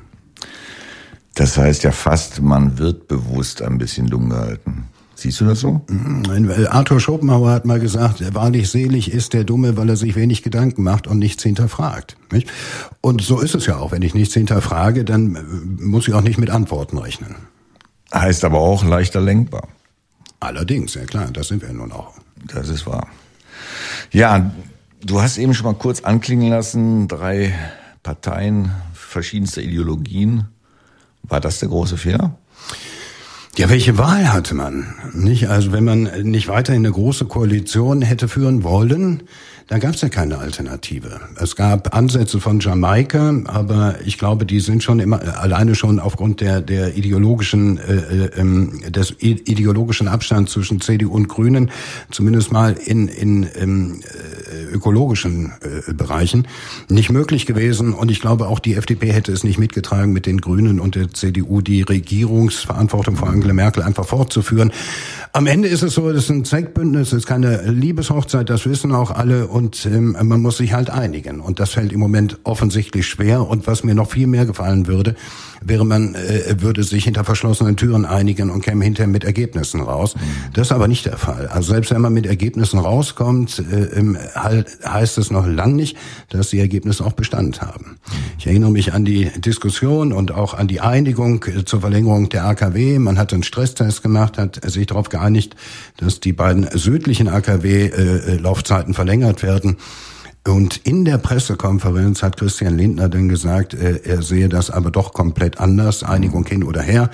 Das 1.34 1.56
heißt 1.56 1.84
ja 1.84 1.92
fast, 1.92 2.42
man 2.42 2.78
wird 2.78 3.08
bewusst 3.08 3.62
ein 3.62 3.78
bisschen 3.78 4.08
dumm 4.08 4.30
gehalten. 4.30 4.88
Siehst 5.14 5.38
du 5.40 5.44
das 5.44 5.60
so? 5.60 5.82
Arthur 6.70 6.98
Schopenhauer 6.98 7.50
hat 7.50 7.66
mal 7.66 7.78
gesagt, 7.78 8.22
wahrlich 8.34 8.70
selig 8.70 9.12
ist 9.12 9.34
der 9.34 9.44
Dumme, 9.44 9.76
weil 9.76 9.90
er 9.90 9.96
sich 9.96 10.16
wenig 10.16 10.42
Gedanken 10.42 10.82
macht 10.82 11.06
und 11.06 11.18
nichts 11.18 11.42
hinterfragt. 11.42 12.16
Nicht? 12.32 12.50
Und 13.02 13.20
so 13.20 13.38
ist 13.40 13.54
es 13.54 13.66
ja 13.66 13.76
auch. 13.76 13.92
Wenn 13.92 14.00
ich 14.00 14.14
nichts 14.14 14.32
hinterfrage, 14.32 15.04
dann 15.04 15.36
äh, 15.36 15.42
muss 15.82 16.08
ich 16.08 16.14
auch 16.14 16.22
nicht 16.22 16.38
mit 16.38 16.48
Antworten 16.48 16.96
rechnen. 16.96 17.36
Heißt 18.14 18.44
aber 18.46 18.60
auch 18.60 18.82
leichter 18.82 19.20
lenkbar. 19.20 19.68
Allerdings, 20.40 20.94
ja 20.94 21.04
klar, 21.04 21.28
das 21.30 21.48
sind 21.48 21.60
wir 21.60 21.72
nun 21.72 21.92
auch. 21.92 22.14
Das 22.46 22.70
ist 22.70 22.86
wahr. 22.86 23.06
Ja, 24.10 24.50
du 25.04 25.20
hast 25.20 25.36
eben 25.36 25.52
schon 25.52 25.66
mal 25.66 25.78
kurz 25.78 26.00
anklingen 26.00 26.48
lassen, 26.48 27.08
drei 27.08 27.54
Parteien 28.02 28.70
verschiedenster 28.94 29.60
Ideologien. 29.60 30.46
War 31.22 31.40
das 31.40 31.58
der 31.60 31.68
große 31.68 31.96
Fehler? 31.96 32.36
Ja, 33.56 33.68
welche 33.68 33.98
Wahl 33.98 34.32
hatte 34.32 34.54
man? 34.54 34.94
Nicht? 35.12 35.48
Also 35.48 35.72
wenn 35.72 35.84
man 35.84 36.04
nicht 36.22 36.48
weiterhin 36.48 36.84
eine 36.86 36.92
große 36.92 37.26
Koalition 37.26 38.00
hätte 38.00 38.28
führen 38.28 38.62
wollen, 38.62 39.24
da 39.70 39.78
gab 39.78 39.94
es 39.94 40.00
ja 40.00 40.08
keine 40.08 40.38
Alternative. 40.38 41.20
Es 41.36 41.54
gab 41.54 41.94
Ansätze 41.96 42.40
von 42.40 42.58
Jamaika, 42.58 43.32
aber 43.44 43.98
ich 44.04 44.18
glaube, 44.18 44.44
die 44.44 44.58
sind 44.58 44.82
schon 44.82 44.98
immer 44.98 45.38
alleine 45.40 45.76
schon 45.76 46.00
aufgrund 46.00 46.40
der 46.40 46.60
der 46.60 46.96
ideologischen 46.96 47.78
äh, 47.78 47.94
äh, 47.94 48.30
ähm, 48.36 48.80
des 48.88 49.14
ideologischen 49.20 50.08
Abstands 50.08 50.50
zwischen 50.50 50.80
CDU 50.80 51.12
und 51.12 51.28
Grünen, 51.28 51.70
zumindest 52.10 52.50
mal 52.50 52.72
in 52.72 53.06
in 53.06 53.48
ähm, 53.54 54.00
äh, 54.02 54.74
ökologischen 54.74 55.52
äh, 55.60 55.92
Bereichen, 55.92 56.48
nicht 56.88 57.12
möglich 57.12 57.46
gewesen. 57.46 57.94
Und 57.94 58.10
ich 58.10 58.20
glaube, 58.20 58.48
auch 58.48 58.58
die 58.58 58.74
FDP 58.74 59.12
hätte 59.12 59.30
es 59.30 59.44
nicht 59.44 59.60
mitgetragen, 59.60 60.12
mit 60.12 60.26
den 60.26 60.40
Grünen 60.40 60.80
und 60.80 60.96
der 60.96 61.12
CDU 61.12 61.60
die 61.60 61.82
Regierungsverantwortung 61.82 63.14
von 63.14 63.28
Angela 63.28 63.52
Merkel 63.52 63.84
einfach 63.84 64.06
fortzuführen. 64.06 64.72
Am 65.32 65.46
Ende 65.46 65.68
ist 65.68 65.84
es 65.84 65.94
so, 65.94 66.12
das 66.12 66.24
ist 66.24 66.30
ein 66.30 66.44
Zweckbündnis, 66.44 67.08
es 67.12 67.18
ist 67.18 67.26
keine 67.26 67.62
Liebeshochzeit, 67.70 68.50
das 68.50 68.66
wissen 68.66 68.90
auch 68.90 69.12
alle 69.12 69.46
und 69.60 69.84
ähm, 69.84 70.16
man 70.22 70.40
muss 70.40 70.56
sich 70.56 70.72
halt 70.72 70.88
einigen. 70.88 71.40
Und 71.40 71.60
das 71.60 71.72
fällt 71.72 71.92
im 71.92 72.00
Moment 72.00 72.38
offensichtlich 72.44 73.06
schwer. 73.06 73.46
Und 73.46 73.66
was 73.66 73.84
mir 73.84 73.94
noch 73.94 74.10
viel 74.10 74.26
mehr 74.26 74.46
gefallen 74.46 74.86
würde, 74.86 75.16
wäre 75.62 75.84
man 75.84 76.14
äh, 76.14 76.56
würde 76.60 76.82
sich 76.82 77.04
hinter 77.04 77.24
verschlossenen 77.24 77.76
Türen 77.76 78.06
einigen 78.06 78.48
und 78.48 78.62
käme 78.62 78.84
hinterher 78.84 79.08
mit 79.08 79.24
Ergebnissen 79.24 79.82
raus. 79.82 80.14
Mhm. 80.16 80.20
Das 80.54 80.68
ist 80.68 80.72
aber 80.72 80.88
nicht 80.88 81.04
der 81.04 81.18
Fall. 81.18 81.48
Also 81.48 81.72
selbst 81.72 81.90
wenn 81.90 82.00
man 82.00 82.14
mit 82.14 82.24
Ergebnissen 82.24 82.78
rauskommt, 82.78 83.62
äh, 83.70 84.02
halt, 84.34 84.78
heißt 84.82 85.18
es 85.18 85.30
noch 85.30 85.46
lang 85.46 85.76
nicht, 85.76 85.98
dass 86.30 86.48
die 86.48 86.58
Ergebnisse 86.58 87.04
auch 87.04 87.12
Bestand 87.12 87.60
haben. 87.60 87.98
Ich 88.38 88.46
erinnere 88.46 88.70
mich 88.70 88.94
an 88.94 89.04
die 89.04 89.30
Diskussion 89.38 90.14
und 90.14 90.32
auch 90.32 90.54
an 90.54 90.68
die 90.68 90.80
Einigung 90.80 91.44
äh, 91.44 91.66
zur 91.66 91.82
Verlängerung 91.82 92.30
der 92.30 92.46
AKW. 92.46 92.98
Man 92.98 93.18
hat 93.18 93.34
einen 93.34 93.42
Stresstest 93.42 94.02
gemacht, 94.02 94.38
hat 94.38 94.58
sich 94.64 94.86
darauf 94.86 95.10
geeinigt, 95.10 95.54
dass 95.98 96.20
die 96.20 96.32
beiden 96.32 96.66
südlichen 96.72 97.28
AKW-Laufzeiten 97.28 98.94
äh, 98.94 98.96
werden. 99.42 99.76
Und 100.46 100.78
in 100.78 101.04
der 101.04 101.18
Pressekonferenz 101.18 102.22
hat 102.22 102.38
Christian 102.38 102.76
Lindner 102.76 103.08
dann 103.08 103.28
gesagt, 103.28 103.74
äh, 103.74 104.00
er 104.04 104.22
sehe 104.22 104.48
das 104.48 104.70
aber 104.70 104.90
doch 104.90 105.12
komplett 105.12 105.60
anders, 105.60 106.02
Einigung 106.02 106.46
hin 106.46 106.64
oder 106.64 106.82
her. 106.82 107.10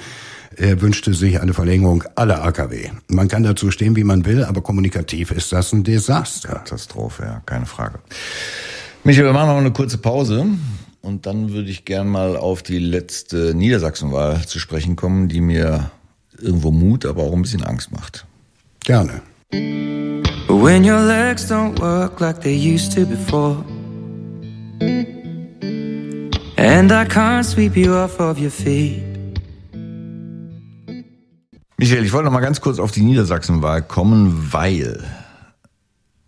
Er 0.57 0.81
wünschte 0.81 1.13
sich 1.13 1.41
eine 1.41 1.53
Verlängerung 1.53 2.05
aller 2.15 2.43
AKW. 2.43 2.89
Man 3.09 3.29
kann 3.29 3.43
dazu 3.43 3.71
stehen, 3.71 3.95
wie 3.97 4.05
man 4.05 4.25
will, 4.25 4.45
aber 4.45 4.63
kommunikativ 4.63 5.31
ist 5.31 5.53
das 5.53 5.73
ein 5.73 5.85
Desaster. 5.85 6.49
Katastrophe, 6.49 7.25
ja, 7.25 7.43
keine 7.45 7.67
Frage. 7.67 7.99
Michael, 9.05 9.27
wir 9.27 9.33
machen 9.33 9.49
noch 9.49 9.59
eine 9.59 9.73
kurze 9.73 9.99
Pause. 9.99 10.47
Und 11.03 11.27
dann 11.27 11.53
würde 11.53 11.69
ich 11.69 11.85
gern 11.85 12.09
mal 12.09 12.37
auf 12.37 12.63
die 12.63 12.79
letzte 12.79 13.55
Niedersachsenwahl 13.55 14.47
zu 14.47 14.59
sprechen 14.59 14.97
kommen, 14.97 15.29
die 15.29 15.41
mir 15.41 15.91
irgendwo 16.41 16.71
Mut, 16.71 17.07
aber 17.07 17.23
auch 17.23 17.33
ein 17.33 17.43
bisschen 17.43 17.63
Angst 17.63 17.93
macht. 17.93 18.27
Gerne. 18.81 19.21
When 19.53 20.85
your 20.85 21.01
legs 21.01 21.49
don't 21.49 21.79
work 21.79 22.21
like 22.21 22.41
they 22.41 22.55
used 22.55 22.93
to 22.93 23.07
before 23.07 23.65
And 26.57 26.91
I 26.91 27.05
can't 27.05 27.45
sweep 27.45 27.77
you 27.77 27.95
off 27.95 28.19
of 28.19 28.39
your 28.39 28.51
feet. 28.51 29.03
Michael, 31.79 32.05
ich 32.05 32.13
wollte 32.13 32.25
noch 32.25 32.33
mal 32.33 32.41
ganz 32.41 32.61
kurz 32.61 32.79
auf 32.79 32.91
die 32.91 33.03
Niedersachsenwahl 33.03 33.83
kommen, 33.83 34.53
weil 34.53 35.05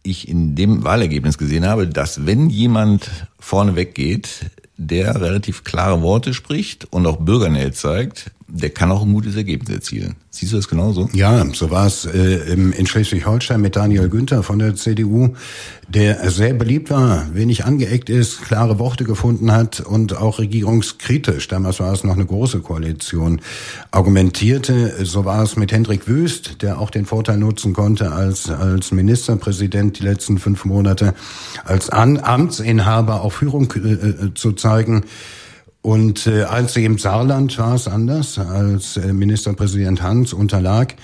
ich 0.02 0.28
in 0.28 0.54
dem 0.54 0.84
Wahlergebnis 0.84 1.38
gesehen 1.38 1.66
habe, 1.66 1.88
dass 1.88 2.26
wenn 2.26 2.50
jemand 2.50 3.10
vorne 3.40 3.74
weggeht, 3.74 4.50
der 4.76 5.20
relativ 5.20 5.64
klare 5.64 6.02
Worte 6.02 6.34
spricht 6.34 6.84
und 6.92 7.06
auch 7.06 7.16
Bürgernähe 7.16 7.72
zeigt, 7.72 8.30
der 8.50 8.70
kann 8.70 8.90
auch 8.90 9.02
ein 9.02 9.12
gutes 9.12 9.36
Ergebnis 9.36 9.68
erzielen. 9.68 10.16
Siehst 10.30 10.52
du 10.52 10.56
das 10.56 10.68
genauso? 10.68 11.10
Ja, 11.12 11.44
so 11.52 11.70
war 11.70 11.86
es 11.86 12.06
äh, 12.06 12.52
in 12.54 12.86
Schleswig-Holstein 12.86 13.60
mit 13.60 13.76
Daniel 13.76 14.08
Günther 14.08 14.42
von 14.42 14.58
der 14.58 14.74
CDU, 14.74 15.34
der 15.86 16.30
sehr 16.30 16.54
beliebt 16.54 16.90
war, 16.90 17.26
wenig 17.34 17.66
angeeckt 17.66 18.08
ist, 18.08 18.42
klare 18.42 18.78
Worte 18.78 19.04
gefunden 19.04 19.52
hat 19.52 19.80
und 19.80 20.16
auch 20.16 20.38
regierungskritisch, 20.38 21.48
damals 21.48 21.80
war 21.80 21.92
es 21.92 22.04
noch 22.04 22.14
eine 22.14 22.24
große 22.24 22.60
Koalition, 22.60 23.42
argumentierte. 23.90 25.04
So 25.04 25.26
war 25.26 25.42
es 25.42 25.56
mit 25.56 25.70
Hendrik 25.70 26.08
Wüst, 26.08 26.62
der 26.62 26.78
auch 26.78 26.90
den 26.90 27.04
Vorteil 27.04 27.36
nutzen 27.36 27.74
konnte 27.74 28.12
als, 28.12 28.48
als 28.48 28.92
Ministerpräsident 28.92 29.98
die 29.98 30.04
letzten 30.04 30.38
fünf 30.38 30.64
Monate, 30.64 31.14
als 31.64 31.90
An 31.90 32.18
Amtsinhaber 32.18 33.20
auch 33.20 33.32
Führung 33.32 33.72
äh, 33.72 33.92
äh 33.92 34.34
zu 34.34 34.52
zeigen. 34.52 35.04
Und 35.82 36.26
äh, 36.26 36.42
als 36.42 36.76
im 36.76 36.98
Saarland 36.98 37.56
war 37.58 37.74
es 37.74 37.88
anders, 37.88 38.38
als 38.38 38.96
äh, 38.96 39.12
Ministerpräsident 39.12 40.02
Hans 40.02 40.32
unterlag. 40.32 40.96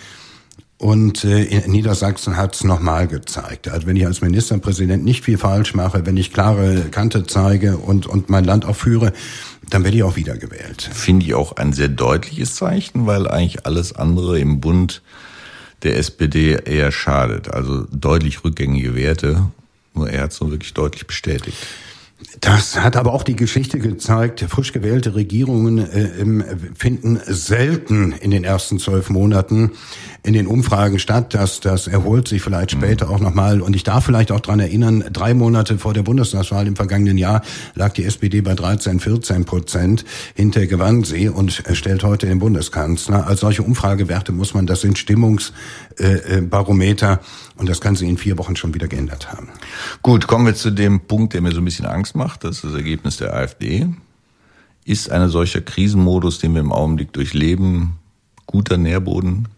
Und 0.76 1.24
äh, 1.24 1.44
in 1.44 1.70
Niedersachsen 1.70 2.36
hat 2.36 2.56
es 2.56 2.64
nochmal 2.64 3.06
gezeigt. 3.06 3.68
Also 3.68 3.86
wenn 3.86 3.96
ich 3.96 4.06
als 4.06 4.20
Ministerpräsident 4.20 5.04
nicht 5.04 5.24
viel 5.24 5.38
falsch 5.38 5.74
mache, 5.74 6.04
wenn 6.04 6.16
ich 6.16 6.32
klare 6.32 6.86
Kante 6.90 7.24
zeige 7.26 7.78
und, 7.78 8.06
und 8.06 8.28
mein 8.28 8.44
Land 8.44 8.64
auch 8.64 8.76
führe, 8.76 9.12
dann 9.70 9.84
werde 9.84 9.96
ich 9.96 10.02
auch 10.02 10.16
wiedergewählt. 10.16 10.82
Finde 10.92 11.26
ich 11.26 11.34
auch 11.34 11.56
ein 11.56 11.72
sehr 11.72 11.88
deutliches 11.88 12.56
Zeichen, 12.56 13.06
weil 13.06 13.28
eigentlich 13.28 13.64
alles 13.66 13.94
andere 13.94 14.38
im 14.40 14.60
Bund 14.60 15.00
der 15.84 15.96
SPD 15.96 16.58
eher 16.64 16.90
schadet. 16.90 17.48
Also 17.48 17.86
deutlich 17.92 18.44
rückgängige 18.44 18.96
Werte. 18.96 19.46
Nur 19.94 20.10
er 20.10 20.24
hat 20.24 20.32
es 20.32 20.36
so 20.36 20.50
wirklich 20.50 20.74
deutlich 20.74 21.06
bestätigt. 21.06 21.56
Das 22.40 22.80
hat 22.80 22.96
aber 22.96 23.12
auch 23.12 23.22
die 23.22 23.36
Geschichte 23.36 23.78
gezeigt. 23.78 24.44
Frisch 24.48 24.72
gewählte 24.72 25.14
Regierungen 25.14 25.78
äh, 25.78 26.64
finden 26.74 27.20
selten 27.26 28.12
in 28.12 28.30
den 28.30 28.44
ersten 28.44 28.78
zwölf 28.78 29.10
Monaten 29.10 29.72
in 30.22 30.32
den 30.32 30.46
Umfragen 30.46 30.98
statt. 30.98 31.34
Das, 31.34 31.60
das 31.60 31.86
erholt 31.86 32.26
sich 32.28 32.40
vielleicht 32.42 32.74
mhm. 32.74 32.80
später 32.80 33.10
auch 33.10 33.20
nochmal. 33.20 33.60
Und 33.60 33.76
ich 33.76 33.84
darf 33.84 34.04
vielleicht 34.04 34.32
auch 34.32 34.40
dran 34.40 34.58
erinnern, 34.58 35.04
drei 35.12 35.34
Monate 35.34 35.76
vor 35.78 35.92
der 35.94 36.02
Bundestagswahl 36.02 36.66
im 36.66 36.76
vergangenen 36.76 37.18
Jahr 37.18 37.42
lag 37.74 37.92
die 37.92 38.04
SPD 38.04 38.40
bei 38.40 38.54
13, 38.54 39.00
14 39.00 39.44
Prozent. 39.44 40.06
Hinter 40.34 40.66
gewann 40.66 41.04
sie 41.04 41.28
und 41.28 41.62
stellt 41.72 42.04
heute 42.04 42.26
den 42.26 42.38
Bundeskanzler. 42.38 43.26
Als 43.26 43.40
solche 43.40 43.62
Umfragewerte 43.62 44.32
muss 44.32 44.54
man, 44.54 44.66
das 44.66 44.80
sind 44.80 44.96
Stimmungsbarometer. 44.98 47.20
Und 47.56 47.68
das 47.68 47.80
kann 47.80 47.94
sich 47.94 48.08
in 48.08 48.18
vier 48.18 48.36
Wochen 48.38 48.56
schon 48.56 48.74
wieder 48.74 48.88
geändert 48.88 49.30
haben. 49.30 49.48
Gut, 50.02 50.26
kommen 50.26 50.46
wir 50.46 50.56
zu 50.56 50.72
dem 50.72 50.98
Punkt, 51.00 51.34
der 51.34 51.40
mir 51.40 51.52
so 51.52 51.60
ein 51.60 51.64
bisschen 51.64 51.86
Angst 51.86 52.13
macht. 52.14 52.44
Das 52.44 52.56
ist 52.56 52.64
das 52.64 52.74
Ergebnis 52.74 53.16
der 53.16 53.34
AfD. 53.34 53.88
Ist 54.84 55.10
eine 55.10 55.28
solcher 55.28 55.60
Krisenmodus, 55.60 56.38
den 56.38 56.54
wir 56.54 56.60
im 56.60 56.72
Augenblick 56.72 57.12
durchleben, 57.12 57.94
guter 58.46 58.76
Nährboden 58.76 59.48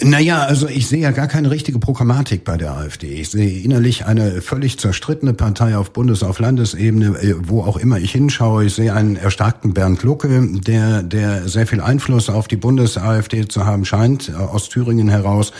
naja, 0.00 0.42
also 0.42 0.68
ich 0.68 0.88
sehe 0.88 1.00
ja 1.00 1.10
gar 1.10 1.28
keine 1.28 1.50
richtige 1.50 1.78
Programmatik 1.78 2.44
bei 2.44 2.56
der 2.56 2.72
AfD. 2.72 3.08
Ich 3.08 3.30
sehe 3.30 3.62
innerlich 3.62 4.06
eine 4.06 4.40
völlig 4.42 4.78
zerstrittene 4.78 5.34
Partei 5.34 5.76
auf 5.76 5.92
Bundes-, 5.92 6.22
auf 6.22 6.38
Landesebene, 6.38 7.18
äh, 7.20 7.34
wo 7.38 7.62
auch 7.62 7.76
immer 7.76 7.98
ich 7.98 8.12
hinschaue. 8.12 8.64
Ich 8.64 8.74
sehe 8.74 8.92
einen 8.94 9.16
erstarkten 9.16 9.74
Bernd 9.74 10.02
Lucke, 10.02 10.48
der, 10.66 11.02
der 11.02 11.48
sehr 11.48 11.66
viel 11.66 11.80
Einfluss 11.80 12.30
auf 12.30 12.48
die 12.48 12.56
Bundes-AfD 12.56 13.48
zu 13.48 13.66
haben 13.66 13.84
scheint, 13.84 14.30
äh, 14.30 14.32
aus 14.32 14.68
Thüringen 14.68 15.08
heraus. 15.08 15.52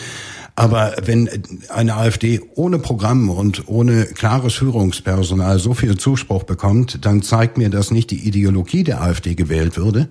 Aber 0.54 0.94
wenn 1.04 1.30
eine 1.70 1.96
AfD 1.96 2.40
ohne 2.54 2.78
Programm 2.78 3.30
und 3.30 3.68
ohne 3.68 4.04
klares 4.04 4.54
Führungspersonal 4.54 5.58
so 5.58 5.72
viel 5.72 5.96
Zuspruch 5.96 6.42
bekommt, 6.42 7.04
dann 7.04 7.22
zeigt 7.22 7.56
mir 7.56 7.70
das 7.70 7.90
nicht 7.90 8.10
die 8.10 8.26
Ideologie 8.28 8.84
der 8.84 9.00
AfD 9.00 9.34
gewählt 9.34 9.76
würde, 9.76 10.08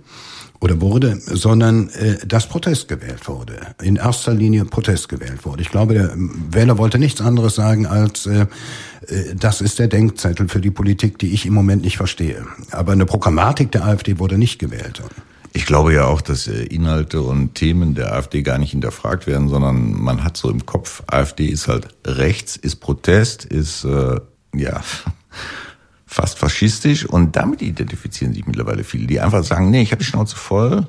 oder 0.61 0.79
wurde, 0.79 1.19
sondern 1.25 1.89
äh, 1.89 2.17
dass 2.25 2.47
Protest 2.47 2.87
gewählt 2.87 3.27
wurde. 3.27 3.59
In 3.81 3.95
erster 3.95 4.33
Linie 4.33 4.63
Protest 4.65 5.09
gewählt 5.09 5.43
wurde. 5.43 5.63
Ich 5.63 5.69
glaube, 5.69 5.95
der 5.95 6.13
Wähler 6.15 6.77
wollte 6.77 6.99
nichts 6.99 7.19
anderes 7.19 7.55
sagen 7.55 7.87
als 7.87 8.27
äh, 8.27 8.45
äh, 9.07 9.35
das 9.35 9.61
ist 9.61 9.79
der 9.79 9.87
Denkzettel 9.87 10.47
für 10.47 10.61
die 10.61 10.69
Politik, 10.69 11.17
die 11.17 11.33
ich 11.33 11.47
im 11.47 11.53
Moment 11.53 11.81
nicht 11.81 11.97
verstehe. 11.97 12.45
Aber 12.69 12.91
eine 12.91 13.07
Programmatik 13.07 13.71
der 13.71 13.85
AfD 13.85 14.19
wurde 14.19 14.37
nicht 14.37 14.59
gewählt. 14.59 15.01
Ich 15.53 15.65
glaube 15.65 15.93
ja 15.93 16.05
auch, 16.05 16.21
dass 16.21 16.47
äh, 16.47 16.63
Inhalte 16.63 17.21
und 17.21 17.55
Themen 17.55 17.93
der 17.93 18.13
AfD 18.13 18.41
gar 18.41 18.57
nicht 18.57 18.71
hinterfragt 18.71 19.27
werden, 19.27 19.49
sondern 19.49 19.93
man 19.93 20.23
hat 20.23 20.37
so 20.37 20.49
im 20.49 20.65
Kopf, 20.65 21.03
AfD 21.07 21.47
ist 21.47 21.67
halt 21.67 21.89
rechts, 22.05 22.55
ist 22.55 22.77
Protest, 22.77 23.45
ist 23.45 23.83
äh, 23.83 24.19
ja 24.55 24.81
fast 26.05 26.39
faschistisch. 26.39 27.05
Und 27.05 27.35
damit 27.35 27.61
identifizieren 27.61 28.33
sich 28.33 28.45
mittlerweile 28.47 28.83
viele, 28.83 29.07
die 29.07 29.19
einfach 29.19 29.43
sagen, 29.43 29.71
nee, 29.71 29.81
ich 29.81 29.91
habe 29.91 29.99
die 29.99 30.09
Schnauze 30.09 30.37
voll, 30.37 30.87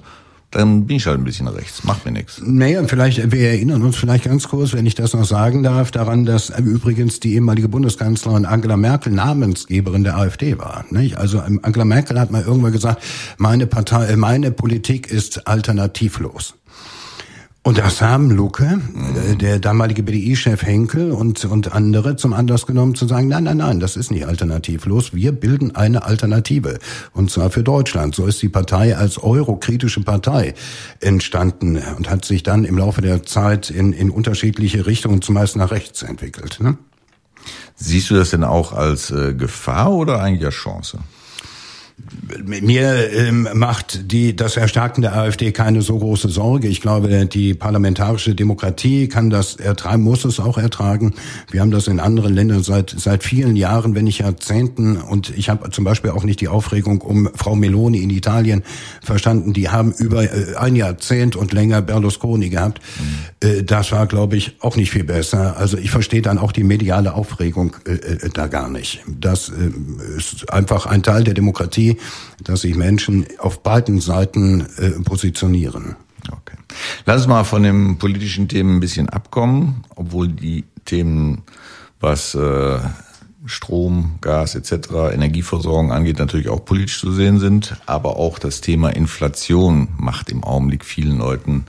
dann 0.52 0.86
bin 0.86 0.98
ich 0.98 1.06
halt 1.06 1.18
ein 1.18 1.24
bisschen 1.24 1.48
rechts, 1.48 1.82
macht 1.82 2.04
mir 2.04 2.12
nichts. 2.12 2.40
Naja, 2.44 2.84
vielleicht, 2.86 3.32
wir 3.32 3.48
erinnern 3.48 3.82
uns 3.82 3.96
vielleicht 3.96 4.24
ganz 4.24 4.48
kurz, 4.48 4.74
wenn 4.74 4.86
ich 4.86 4.94
das 4.94 5.14
noch 5.14 5.24
sagen 5.24 5.62
darf, 5.62 5.90
daran, 5.90 6.24
dass 6.26 6.50
übrigens 6.50 7.20
die 7.20 7.34
ehemalige 7.34 7.68
Bundeskanzlerin 7.68 8.44
Angela 8.44 8.76
Merkel 8.76 9.12
Namensgeberin 9.12 10.04
der 10.04 10.16
AfD 10.16 10.58
war. 10.58 10.84
Nicht? 10.90 11.16
Also 11.16 11.42
ähm, 11.42 11.60
Angela 11.62 11.86
Merkel 11.86 12.20
hat 12.20 12.30
mal 12.30 12.42
irgendwann 12.42 12.72
gesagt, 12.72 13.02
meine 13.38 13.66
Partei, 13.66 14.06
äh, 14.06 14.16
meine 14.16 14.52
Politik 14.52 15.10
ist 15.10 15.46
alternativlos. 15.46 16.54
Und 17.64 17.78
das 17.78 18.02
haben 18.02 18.30
Luke, 18.30 18.64
mhm. 18.64 19.38
der 19.38 19.60
damalige 19.60 20.02
BDI-Chef 20.02 20.64
Henkel 20.64 21.12
und, 21.12 21.44
und 21.44 21.72
andere 21.72 22.16
zum 22.16 22.32
Anlass 22.32 22.66
genommen 22.66 22.96
zu 22.96 23.06
sagen, 23.06 23.28
nein, 23.28 23.44
nein, 23.44 23.58
nein, 23.58 23.78
das 23.78 23.96
ist 23.96 24.10
nicht 24.10 24.26
alternativlos. 24.26 25.14
Wir 25.14 25.30
bilden 25.30 25.76
eine 25.76 26.04
Alternative. 26.04 26.80
Und 27.12 27.30
zwar 27.30 27.50
für 27.50 27.62
Deutschland. 27.62 28.16
So 28.16 28.26
ist 28.26 28.42
die 28.42 28.48
Partei 28.48 28.96
als 28.96 29.22
eurokritische 29.22 30.00
Partei 30.00 30.54
entstanden 30.98 31.80
und 31.96 32.10
hat 32.10 32.24
sich 32.24 32.42
dann 32.42 32.64
im 32.64 32.76
Laufe 32.76 33.00
der 33.00 33.22
Zeit 33.22 33.70
in, 33.70 33.92
in 33.92 34.10
unterschiedliche 34.10 34.84
Richtungen 34.86 35.22
zumeist 35.22 35.54
nach 35.54 35.70
rechts 35.70 36.02
entwickelt. 36.02 36.58
Ne? 36.60 36.76
Siehst 37.76 38.10
du 38.10 38.16
das 38.16 38.30
denn 38.30 38.42
auch 38.42 38.72
als 38.72 39.12
äh, 39.12 39.34
Gefahr 39.34 39.92
oder 39.92 40.20
eigentlich 40.20 40.46
als 40.46 40.54
Chance? 40.56 40.98
Mir 42.44 43.12
ähm, 43.12 43.48
macht 43.54 44.10
die, 44.10 44.34
das 44.34 44.56
Erstarken 44.56 45.02
der 45.02 45.16
AfD 45.16 45.52
keine 45.52 45.82
so 45.82 45.98
große 45.98 46.28
Sorge. 46.28 46.68
Ich 46.68 46.80
glaube, 46.80 47.26
die 47.26 47.54
parlamentarische 47.54 48.34
Demokratie 48.34 49.08
kann 49.08 49.30
das 49.30 49.56
ertragen, 49.56 50.02
muss 50.02 50.24
es 50.24 50.40
auch 50.40 50.58
ertragen. 50.58 51.14
Wir 51.50 51.60
haben 51.60 51.70
das 51.70 51.88
in 51.88 52.00
anderen 52.00 52.34
Ländern 52.34 52.62
seit, 52.62 52.94
seit 52.96 53.22
vielen 53.22 53.56
Jahren, 53.56 53.94
wenn 53.94 54.04
nicht 54.04 54.20
Jahrzehnten. 54.20 54.96
Und 54.96 55.32
ich 55.36 55.48
habe 55.48 55.70
zum 55.70 55.84
Beispiel 55.84 56.10
auch 56.10 56.24
nicht 56.24 56.40
die 56.40 56.48
Aufregung 56.48 57.00
um 57.02 57.28
Frau 57.34 57.54
Meloni 57.54 57.98
in 57.98 58.10
Italien 58.10 58.62
verstanden. 59.02 59.52
Die 59.52 59.68
haben 59.68 59.92
über 59.92 60.24
äh, 60.24 60.56
ein 60.56 60.76
Jahrzehnt 60.76 61.36
und 61.36 61.52
länger 61.52 61.82
Berlusconi 61.82 62.48
gehabt. 62.48 62.80
Mhm. 62.98 63.66
Das 63.66 63.92
war, 63.92 64.06
glaube 64.06 64.36
ich, 64.36 64.56
auch 64.60 64.76
nicht 64.76 64.90
viel 64.90 65.04
besser. 65.04 65.56
Also 65.56 65.76
ich 65.76 65.90
verstehe 65.90 66.22
dann 66.22 66.38
auch 66.38 66.52
die 66.52 66.64
mediale 66.64 67.14
Aufregung 67.14 67.76
äh, 67.86 67.92
äh 67.92 68.30
da 68.32 68.46
gar 68.46 68.68
nicht. 68.68 69.00
Das 69.06 69.48
äh, 69.48 70.16
ist 70.16 70.52
einfach 70.52 70.86
ein 70.86 71.02
Teil 71.02 71.24
der 71.24 71.34
Demokratie 71.34 71.91
dass 72.42 72.62
sich 72.62 72.74
Menschen 72.74 73.26
auf 73.38 73.62
beiden 73.62 74.00
Seiten 74.00 74.66
äh, 74.78 74.90
positionieren. 75.02 75.96
Okay. 76.28 76.56
Lass 77.06 77.18
uns 77.18 77.26
mal 77.26 77.44
von 77.44 77.62
den 77.62 77.98
politischen 77.98 78.48
Themen 78.48 78.76
ein 78.76 78.80
bisschen 78.80 79.08
abkommen, 79.08 79.84
obwohl 79.96 80.28
die 80.28 80.64
Themen, 80.84 81.42
was 82.00 82.34
äh, 82.34 82.78
Strom, 83.44 84.18
Gas 84.20 84.54
etc., 84.54 85.12
Energieversorgung 85.12 85.92
angeht, 85.92 86.18
natürlich 86.18 86.48
auch 86.48 86.64
politisch 86.64 87.00
zu 87.00 87.12
sehen 87.12 87.38
sind. 87.38 87.76
Aber 87.86 88.16
auch 88.16 88.38
das 88.38 88.60
Thema 88.60 88.90
Inflation 88.90 89.88
macht 89.96 90.30
im 90.30 90.44
Augenblick 90.44 90.84
vielen 90.84 91.18
Leuten 91.18 91.64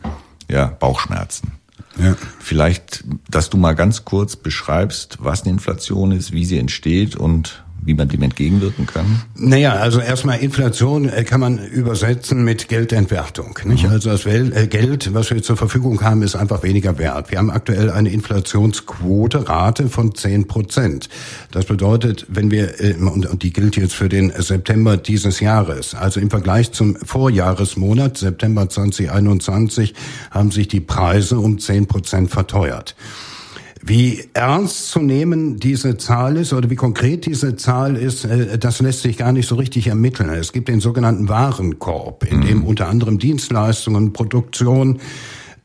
ja, 0.49 0.67
Bauchschmerzen. 0.67 1.53
Ja. 1.97 2.15
Vielleicht, 2.39 3.03
dass 3.29 3.49
du 3.49 3.57
mal 3.57 3.73
ganz 3.73 4.05
kurz 4.05 4.35
beschreibst, 4.35 5.17
was 5.19 5.43
eine 5.43 5.51
Inflation 5.51 6.11
ist, 6.11 6.31
wie 6.31 6.45
sie 6.45 6.57
entsteht 6.57 7.15
und 7.15 7.62
wie 7.85 7.93
man 7.93 8.07
dem 8.07 8.21
entgegenwirken 8.21 8.85
kann? 8.85 9.21
Naja, 9.35 9.73
also 9.73 9.99
erstmal 9.99 10.39
Inflation 10.39 11.09
äh, 11.09 11.23
kann 11.23 11.39
man 11.39 11.57
übersetzen 11.57 12.43
mit 12.43 12.67
Geldentwertung. 12.67 13.57
Nicht? 13.65 13.85
Mhm. 13.85 13.91
Also 13.91 14.09
das 14.09 14.25
äh, 14.25 14.67
Geld, 14.67 15.13
was 15.13 15.31
wir 15.31 15.41
zur 15.41 15.57
Verfügung 15.57 16.01
haben, 16.01 16.21
ist 16.21 16.35
einfach 16.35 16.63
weniger 16.63 16.97
wert. 16.97 17.31
Wir 17.31 17.37
haben 17.37 17.51
aktuell 17.51 17.91
eine 17.91 18.09
Inflationsquote, 18.09 19.47
Rate 19.47 19.89
von 19.89 20.15
10 20.15 20.47
Prozent. 20.47 21.09
Das 21.51 21.65
bedeutet, 21.65 22.25
wenn 22.29 22.51
wir, 22.51 22.79
äh, 22.81 22.93
und 22.93 23.43
die 23.43 23.53
gilt 23.53 23.75
jetzt 23.75 23.93
für 23.93 24.09
den 24.09 24.31
September 24.37 24.97
dieses 24.97 25.39
Jahres, 25.39 25.95
also 25.95 26.19
im 26.19 26.29
Vergleich 26.29 26.71
zum 26.71 26.95
Vorjahresmonat, 26.95 28.17
September 28.17 28.69
2021, 28.69 29.93
haben 30.31 30.51
sich 30.51 30.67
die 30.67 30.79
Preise 30.79 31.39
um 31.39 31.59
10 31.59 31.87
Prozent 31.87 32.31
verteuert. 32.31 32.95
Wie 33.85 34.29
ernst 34.33 34.91
zu 34.91 34.99
nehmen 34.99 35.57
diese 35.59 35.97
Zahl 35.97 36.37
ist 36.37 36.53
oder 36.53 36.69
wie 36.69 36.77
konkret 36.77 37.25
diese 37.25 37.57
Zahl 37.57 37.97
ist, 37.97 38.23
äh, 38.23 38.57
das 38.57 38.79
lässt 38.79 39.01
sich 39.01 39.17
gar 39.17 39.33
nicht 39.33 39.45
so 39.45 39.55
richtig 39.55 39.87
ermitteln. 39.87 40.29
Es 40.29 40.53
gibt 40.53 40.69
den 40.69 40.79
sogenannten 40.79 41.27
Warenkorb, 41.27 42.23
in 42.23 42.41
dem 42.41 42.59
mhm. 42.59 42.63
unter 42.63 42.87
anderem 42.87 43.19
Dienstleistungen, 43.19 44.13
Produktion, 44.13 45.01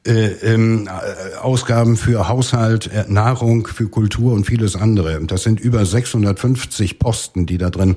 äh, 0.05 0.31
ähm, 0.43 0.89
äh, 0.89 1.37
Ausgaben 1.37 1.97
für 1.97 2.29
Haushalt, 2.29 2.91
äh, 2.93 3.05
Nahrung, 3.07 3.69
für 3.69 3.89
Kultur 3.89 4.33
und 4.33 4.47
vieles 4.47 4.75
andere. 4.75 5.25
Das 5.25 5.45
sind 5.45 5.61
über 5.61 5.87
650 5.87 6.99
Posten, 6.99 7.47
die 7.47 7.59
da 7.59 7.71
drin 7.71 7.97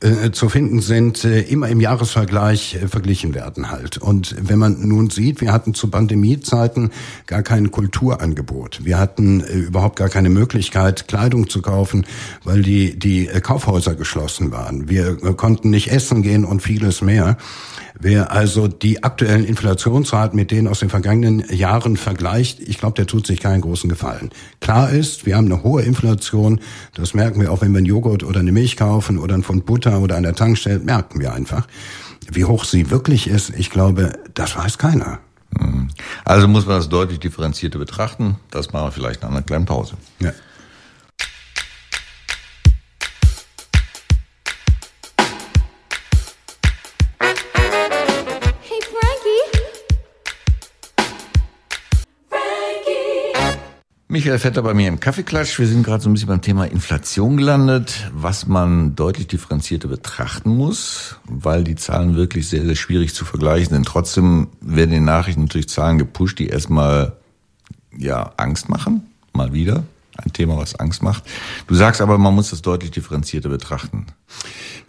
äh, 0.00 0.30
zu 0.30 0.48
finden 0.48 0.80
sind, 0.80 1.24
äh, 1.24 1.40
immer 1.40 1.68
im 1.68 1.80
Jahresvergleich 1.80 2.76
äh, 2.76 2.88
verglichen 2.88 3.34
werden 3.34 3.70
halt. 3.70 3.98
Und 3.98 4.36
wenn 4.40 4.58
man 4.58 4.86
nun 4.86 5.10
sieht, 5.10 5.40
wir 5.40 5.52
hatten 5.52 5.74
zu 5.74 5.88
Pandemiezeiten 5.88 6.90
gar 7.26 7.42
kein 7.42 7.70
Kulturangebot. 7.70 8.84
Wir 8.84 8.98
hatten 8.98 9.40
überhaupt 9.40 9.96
gar 9.96 10.08
keine 10.08 10.28
Möglichkeit, 10.28 11.08
Kleidung 11.08 11.48
zu 11.48 11.62
kaufen, 11.62 12.06
weil 12.44 12.62
die, 12.62 12.98
die 12.98 13.26
Kaufhäuser 13.26 13.96
geschlossen 13.96 14.52
waren. 14.52 14.88
Wir 14.88 15.16
konnten 15.16 15.70
nicht 15.70 15.90
essen 15.90 16.22
gehen 16.22 16.44
und 16.44 16.62
vieles 16.62 17.02
mehr. 17.02 17.36
Wer 18.00 18.30
also 18.30 18.68
die 18.68 19.02
aktuellen 19.02 19.44
Inflationsraten 19.44 20.36
mit 20.36 20.52
denen 20.52 20.68
aus 20.68 20.78
den 20.78 20.88
vergangenen 20.88 21.42
Jahren 21.52 21.96
vergleicht, 21.96 22.60
ich 22.60 22.78
glaube, 22.78 22.94
der 22.94 23.08
tut 23.08 23.26
sich 23.26 23.40
keinen 23.40 23.60
großen 23.60 23.90
Gefallen. 23.90 24.30
Klar 24.60 24.90
ist, 24.90 25.26
wir 25.26 25.36
haben 25.36 25.46
eine 25.46 25.64
hohe 25.64 25.82
Inflation. 25.82 26.60
Das 26.94 27.14
merken 27.14 27.40
wir 27.40 27.50
auch, 27.50 27.60
wenn 27.60 27.72
wir 27.72 27.78
einen 27.78 27.86
Joghurt 27.86 28.22
oder 28.22 28.38
eine 28.38 28.52
Milch 28.52 28.76
kaufen 28.76 29.18
oder 29.18 29.34
ein 29.34 29.42
Pfund 29.42 29.66
Butter 29.66 29.87
oder 29.96 30.16
an 30.16 30.22
der 30.22 30.34
Tankstelle, 30.34 30.80
merken 30.80 31.20
wir 31.20 31.32
einfach. 31.32 31.66
Wie 32.30 32.44
hoch 32.44 32.64
sie 32.64 32.90
wirklich 32.90 33.26
ist, 33.26 33.50
ich 33.50 33.70
glaube, 33.70 34.12
das 34.34 34.56
weiß 34.56 34.78
keiner. 34.78 35.18
Mhm. 35.50 35.88
Also 36.24 36.46
muss 36.46 36.66
man 36.66 36.76
das 36.76 36.88
deutlich 36.88 37.20
differenzierter 37.20 37.78
betrachten. 37.78 38.36
Das 38.50 38.72
machen 38.72 38.88
wir 38.88 38.92
vielleicht 38.92 39.22
nach 39.22 39.30
einer 39.30 39.42
kleinen 39.42 39.64
Pause. 39.64 39.94
Ja. 40.20 40.32
Michael 54.18 54.40
Vetter 54.40 54.62
bei 54.62 54.74
mir 54.74 54.88
im 54.88 54.98
Kaffeeklatsch. 54.98 55.60
Wir 55.60 55.68
sind 55.68 55.84
gerade 55.84 56.02
so 56.02 56.10
ein 56.10 56.12
bisschen 56.12 56.26
beim 56.26 56.42
Thema 56.42 56.64
Inflation 56.64 57.36
gelandet, 57.36 58.10
was 58.12 58.48
man 58.48 58.96
deutlich 58.96 59.28
differenzierter 59.28 59.86
betrachten 59.86 60.50
muss, 60.50 61.14
weil 61.22 61.62
die 61.62 61.76
Zahlen 61.76 62.16
wirklich 62.16 62.48
sehr, 62.48 62.64
sehr 62.64 62.74
schwierig 62.74 63.14
zu 63.14 63.24
vergleichen 63.24 63.74
sind. 63.74 63.86
Trotzdem 63.86 64.48
werden 64.60 64.90
in 64.90 65.02
den 65.02 65.04
Nachrichten 65.04 65.42
natürlich 65.42 65.68
Zahlen 65.68 65.98
gepusht, 65.98 66.40
die 66.40 66.48
erstmal 66.48 67.12
ja 67.96 68.32
Angst 68.38 68.68
machen, 68.68 69.06
mal 69.34 69.52
wieder. 69.52 69.84
Ein 70.22 70.32
Thema, 70.32 70.56
was 70.56 70.74
Angst 70.74 71.02
macht. 71.02 71.22
Du 71.68 71.74
sagst 71.76 72.00
aber, 72.00 72.18
man 72.18 72.34
muss 72.34 72.50
das 72.50 72.60
deutlich 72.60 72.90
differenzierter 72.90 73.48
betrachten. 73.48 74.06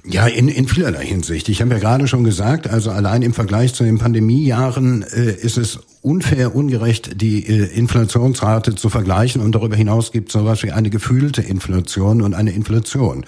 Ja, 0.03 0.25
in, 0.25 0.47
in 0.47 0.67
vielerlei 0.67 1.05
Hinsicht. 1.05 1.49
Ich 1.49 1.61
habe 1.61 1.71
ja 1.71 1.79
gerade 1.79 2.07
schon 2.07 2.23
gesagt, 2.23 2.67
also 2.67 2.89
allein 2.89 3.21
im 3.21 3.33
Vergleich 3.33 3.75
zu 3.75 3.83
den 3.83 3.99
Pandemiejahren 3.99 5.03
äh, 5.03 5.31
ist 5.31 5.57
es 5.57 5.79
unfair, 6.01 6.55
ungerecht, 6.55 7.21
die 7.21 7.45
äh, 7.45 7.65
Inflationsrate 7.65 8.73
zu 8.73 8.89
vergleichen. 8.89 9.41
Und 9.41 9.53
darüber 9.53 9.75
hinaus 9.75 10.11
gibt 10.11 10.29
es 10.29 10.33
sowas 10.33 10.63
wie 10.63 10.71
eine 10.71 10.89
gefühlte 10.89 11.43
Inflation 11.43 12.23
und 12.23 12.33
eine 12.33 12.51
Inflation. 12.51 13.25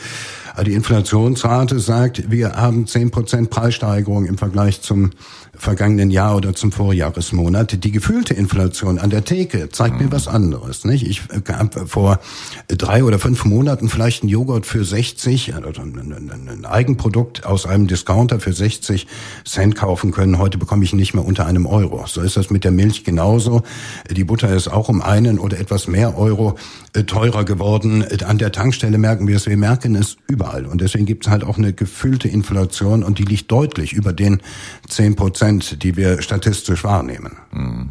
Also 0.53 0.63
die 0.65 0.73
Inflationsrate 0.73 1.79
sagt, 1.79 2.29
wir 2.29 2.55
haben 2.55 2.85
zehn 2.85 3.09
Prozent 3.09 3.49
Preissteigerung 3.49 4.25
im 4.25 4.37
Vergleich 4.37 4.81
zum 4.81 5.11
vergangenen 5.55 6.11
Jahr 6.11 6.35
oder 6.35 6.53
zum 6.53 6.71
Vorjahresmonat. 6.71 7.83
Die 7.83 7.91
gefühlte 7.91 8.33
Inflation 8.33 8.99
an 8.99 9.09
der 9.09 9.23
Theke 9.23 9.69
zeigt 9.69 9.99
mir 9.99 10.11
was 10.11 10.27
anderes. 10.27 10.85
Nicht? 10.85 11.05
Ich 11.07 11.21
habe 11.47 11.87
vor 11.87 12.19
drei 12.67 13.03
oder 13.03 13.19
fünf 13.19 13.45
Monaten 13.45 13.89
vielleicht 13.89 14.23
einen 14.23 14.29
Joghurt 14.29 14.65
für 14.65 14.83
60, 14.83 15.53
also 15.55 15.81
ein 15.81 16.65
Eigenprodukt 16.65 17.45
aus 17.45 17.65
einem 17.65 17.87
Discounter 17.87 18.39
für 18.39 18.53
60 18.53 19.07
Cent 19.45 19.75
kaufen 19.75 20.11
können. 20.11 20.37
Heute 20.37 20.57
bekomme 20.57 20.83
ich 20.83 20.93
nicht 20.93 21.13
mehr 21.13 21.25
unter 21.25 21.45
einem 21.45 21.65
Euro. 21.65 22.05
So 22.07 22.21
ist 22.21 22.37
das 22.37 22.49
mit 22.49 22.63
der 22.63 22.71
Milch 22.71 23.03
genauso. 23.03 23.61
Die 24.09 24.23
Butter 24.23 24.53
ist 24.53 24.67
auch 24.67 24.89
um 24.89 25.01
einen 25.01 25.39
oder 25.39 25.59
etwas 25.59 25.87
mehr 25.87 26.17
Euro 26.17 26.55
äh, 26.93 27.03
teurer 27.03 27.45
geworden. 27.45 28.05
An 28.25 28.37
der 28.37 28.51
Tankstelle 28.51 28.97
merken 28.97 29.27
wir 29.27 29.35
es, 29.35 29.47
wir 29.47 29.57
merken 29.57 29.95
es 29.95 30.17
überall. 30.41 30.65
Und 30.65 30.81
deswegen 30.81 31.05
gibt 31.05 31.25
es 31.25 31.31
halt 31.31 31.43
auch 31.43 31.57
eine 31.57 31.73
gefühlte 31.73 32.27
Inflation 32.27 33.03
und 33.03 33.19
die 33.19 33.23
liegt 33.23 33.51
deutlich 33.51 33.93
über 33.93 34.13
den 34.13 34.41
10 34.87 35.15
Prozent, 35.15 35.83
die 35.83 35.95
wir 35.95 36.21
statistisch 36.21 36.83
wahrnehmen. 36.83 37.37
Mhm. 37.51 37.89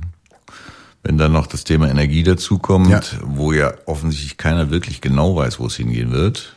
Wenn 1.02 1.16
dann 1.16 1.32
noch 1.32 1.46
das 1.46 1.64
Thema 1.64 1.88
Energie 1.88 2.22
dazukommt, 2.22 2.90
ja. 2.90 3.00
wo 3.24 3.52
ja 3.52 3.72
offensichtlich 3.86 4.36
keiner 4.36 4.70
wirklich 4.70 5.00
genau 5.00 5.34
weiß, 5.34 5.58
wo 5.58 5.66
es 5.66 5.76
hingehen 5.76 6.12
wird, 6.12 6.54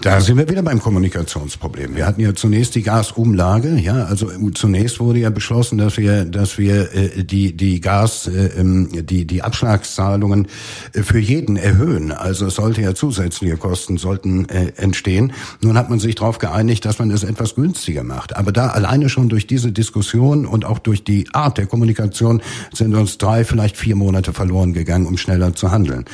da 0.00 0.20
sind 0.20 0.38
wir 0.38 0.48
wieder 0.48 0.62
beim 0.62 0.80
Kommunikationsproblem. 0.80 1.96
Wir 1.96 2.06
hatten 2.06 2.20
ja 2.20 2.34
zunächst 2.34 2.74
die 2.74 2.82
Gasumlage, 2.82 3.76
ja, 3.76 4.04
also 4.04 4.30
zunächst 4.54 5.00
wurde 5.00 5.20
ja 5.20 5.30
beschlossen, 5.30 5.78
dass 5.78 5.96
wir, 5.96 6.24
dass 6.24 6.58
wir 6.58 6.94
äh, 6.94 7.24
die 7.24 7.56
die 7.56 7.80
Gas, 7.80 8.28
äh, 8.28 8.46
ähm, 8.58 8.88
die 8.92 9.26
die 9.26 9.42
Abschlagszahlungen 9.42 10.46
äh, 10.92 11.02
für 11.02 11.18
jeden 11.18 11.56
erhöhen. 11.56 12.12
Also 12.12 12.46
es 12.46 12.54
sollte 12.54 12.82
ja 12.82 12.94
zusätzliche 12.94 13.56
Kosten 13.56 13.98
sollten 13.98 14.48
äh, 14.48 14.72
entstehen. 14.76 15.32
Nun 15.62 15.76
hat 15.76 15.90
man 15.90 15.98
sich 15.98 16.14
darauf 16.14 16.38
geeinigt, 16.38 16.84
dass 16.84 16.98
man 16.98 17.10
es 17.10 17.24
etwas 17.24 17.54
günstiger 17.54 18.04
macht. 18.04 18.36
Aber 18.36 18.52
da 18.52 18.68
alleine 18.68 19.08
schon 19.08 19.28
durch 19.28 19.46
diese 19.46 19.72
Diskussion 19.72 20.46
und 20.46 20.64
auch 20.64 20.78
durch 20.78 21.04
die 21.04 21.26
Art 21.32 21.58
der 21.58 21.66
Kommunikation 21.66 22.40
sind 22.72 22.94
uns 22.94 23.18
drei, 23.18 23.44
vielleicht 23.44 23.76
vier 23.76 23.96
Monate 23.96 24.32
verloren 24.32 24.72
gegangen, 24.72 25.06
um 25.06 25.18
schneller 25.18 25.54
zu 25.54 25.70
handeln. 25.70 26.04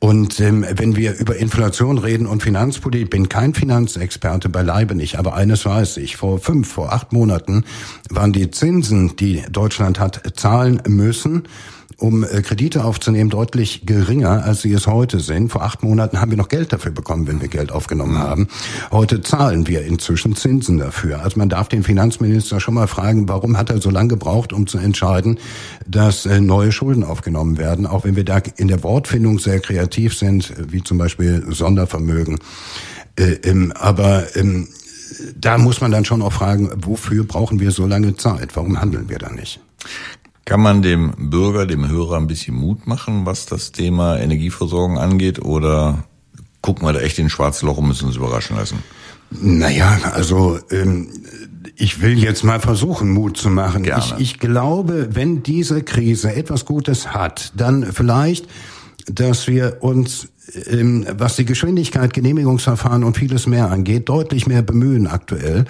Und 0.00 0.38
ähm, 0.38 0.64
wenn 0.70 0.94
wir 0.94 1.18
über 1.18 1.36
Inflation 1.36 1.98
reden 1.98 2.26
und 2.26 2.42
Finanzpolitik, 2.42 3.10
bin 3.10 3.28
kein 3.28 3.52
Finanzexperte, 3.52 4.48
beileibe 4.48 4.94
nicht, 4.94 5.18
aber 5.18 5.34
eines 5.34 5.64
weiß 5.64 5.96
ich. 5.96 6.16
Vor 6.16 6.38
fünf, 6.38 6.72
vor 6.72 6.92
acht 6.92 7.12
Monaten 7.12 7.64
waren 8.08 8.32
die 8.32 8.50
Zinsen, 8.52 9.16
die 9.16 9.42
Deutschland 9.50 9.98
hat 9.98 10.22
zahlen 10.36 10.80
müssen, 10.86 11.48
um 11.98 12.22
äh, 12.22 12.42
Kredite 12.42 12.84
aufzunehmen, 12.84 13.28
deutlich 13.28 13.84
geringer, 13.84 14.44
als 14.44 14.62
sie 14.62 14.72
es 14.72 14.86
heute 14.86 15.18
sind. 15.18 15.50
Vor 15.50 15.62
acht 15.62 15.82
Monaten 15.82 16.20
haben 16.20 16.30
wir 16.30 16.38
noch 16.38 16.48
Geld 16.48 16.72
dafür 16.72 16.92
bekommen, 16.92 17.26
wenn 17.26 17.40
wir 17.40 17.48
Geld 17.48 17.72
aufgenommen 17.72 18.18
haben. 18.18 18.48
Heute 18.92 19.20
zahlen 19.20 19.66
wir 19.66 19.84
inzwischen 19.84 20.36
Zinsen 20.36 20.78
dafür. 20.78 21.22
Also 21.22 21.38
man 21.38 21.48
darf 21.48 21.68
den 21.68 21.82
Finanzminister 21.82 22.60
schon 22.60 22.74
mal 22.74 22.86
fragen, 22.86 23.28
warum 23.28 23.58
hat 23.58 23.70
er 23.70 23.80
so 23.80 23.90
lange 23.90 24.10
gebraucht, 24.10 24.52
um 24.52 24.68
zu 24.68 24.78
entscheiden, 24.78 25.38
dass 25.86 26.24
äh, 26.24 26.40
neue 26.40 26.70
Schulden 26.70 27.02
aufgenommen 27.02 27.58
werden, 27.58 27.84
auch 27.84 28.04
wenn 28.04 28.14
wir 28.14 28.24
da 28.24 28.38
in 28.56 28.68
der 28.68 28.84
Wortfindung 28.84 29.40
sehr 29.40 29.58
kreativ 29.58 30.16
sind, 30.16 30.54
wie 30.70 30.84
zum 30.84 30.98
Beispiel 30.98 31.44
Sondervermögen. 31.48 32.38
Äh, 33.16 33.38
aber 33.74 34.36
ähm, 34.36 34.68
da 35.36 35.58
muss 35.58 35.80
man 35.80 35.90
dann 35.90 36.04
schon 36.04 36.22
auch 36.22 36.32
fragen, 36.32 36.70
wofür 36.76 37.24
brauchen 37.24 37.58
wir 37.58 37.72
so 37.72 37.86
lange 37.86 38.16
Zeit? 38.16 38.54
Warum 38.54 38.80
handeln 38.80 39.08
wir 39.08 39.18
da 39.18 39.30
nicht? 39.30 39.60
Kann 40.48 40.62
man 40.62 40.80
dem 40.80 41.12
Bürger, 41.28 41.66
dem 41.66 41.90
Hörer 41.90 42.16
ein 42.16 42.26
bisschen 42.26 42.54
Mut 42.54 42.86
machen, 42.86 43.26
was 43.26 43.44
das 43.44 43.70
Thema 43.70 44.16
Energieversorgung 44.16 44.98
angeht? 44.98 45.44
Oder 45.44 46.04
gucken 46.62 46.88
wir 46.88 46.94
da 46.94 47.00
echt 47.00 47.18
in 47.18 47.26
ein 47.26 47.28
schwarzes 47.28 47.60
Loch 47.60 47.76
und 47.76 47.86
müssen 47.86 48.06
uns 48.06 48.16
überraschen 48.16 48.56
lassen? 48.56 48.78
Naja, 49.30 49.98
also 50.14 50.58
ähm, 50.70 51.08
ich 51.76 52.00
will 52.00 52.18
jetzt 52.18 52.44
mal 52.44 52.60
versuchen, 52.60 53.10
Mut 53.10 53.36
zu 53.36 53.50
machen. 53.50 53.82
Gerne. 53.82 54.02
Ich, 54.02 54.20
ich 54.20 54.38
glaube, 54.38 55.10
wenn 55.12 55.42
diese 55.42 55.82
Krise 55.82 56.34
etwas 56.34 56.64
Gutes 56.64 57.12
hat, 57.12 57.52
dann 57.54 57.92
vielleicht, 57.92 58.46
dass 59.06 59.48
wir 59.48 59.76
uns 59.80 60.28
ähm, 60.66 61.06
was 61.12 61.36
die 61.36 61.44
Geschwindigkeit, 61.44 62.14
Genehmigungsverfahren 62.14 63.04
und 63.04 63.18
vieles 63.18 63.46
mehr 63.46 63.70
angeht, 63.70 64.08
deutlich 64.08 64.46
mehr 64.46 64.62
bemühen 64.62 65.06
aktuell 65.06 65.66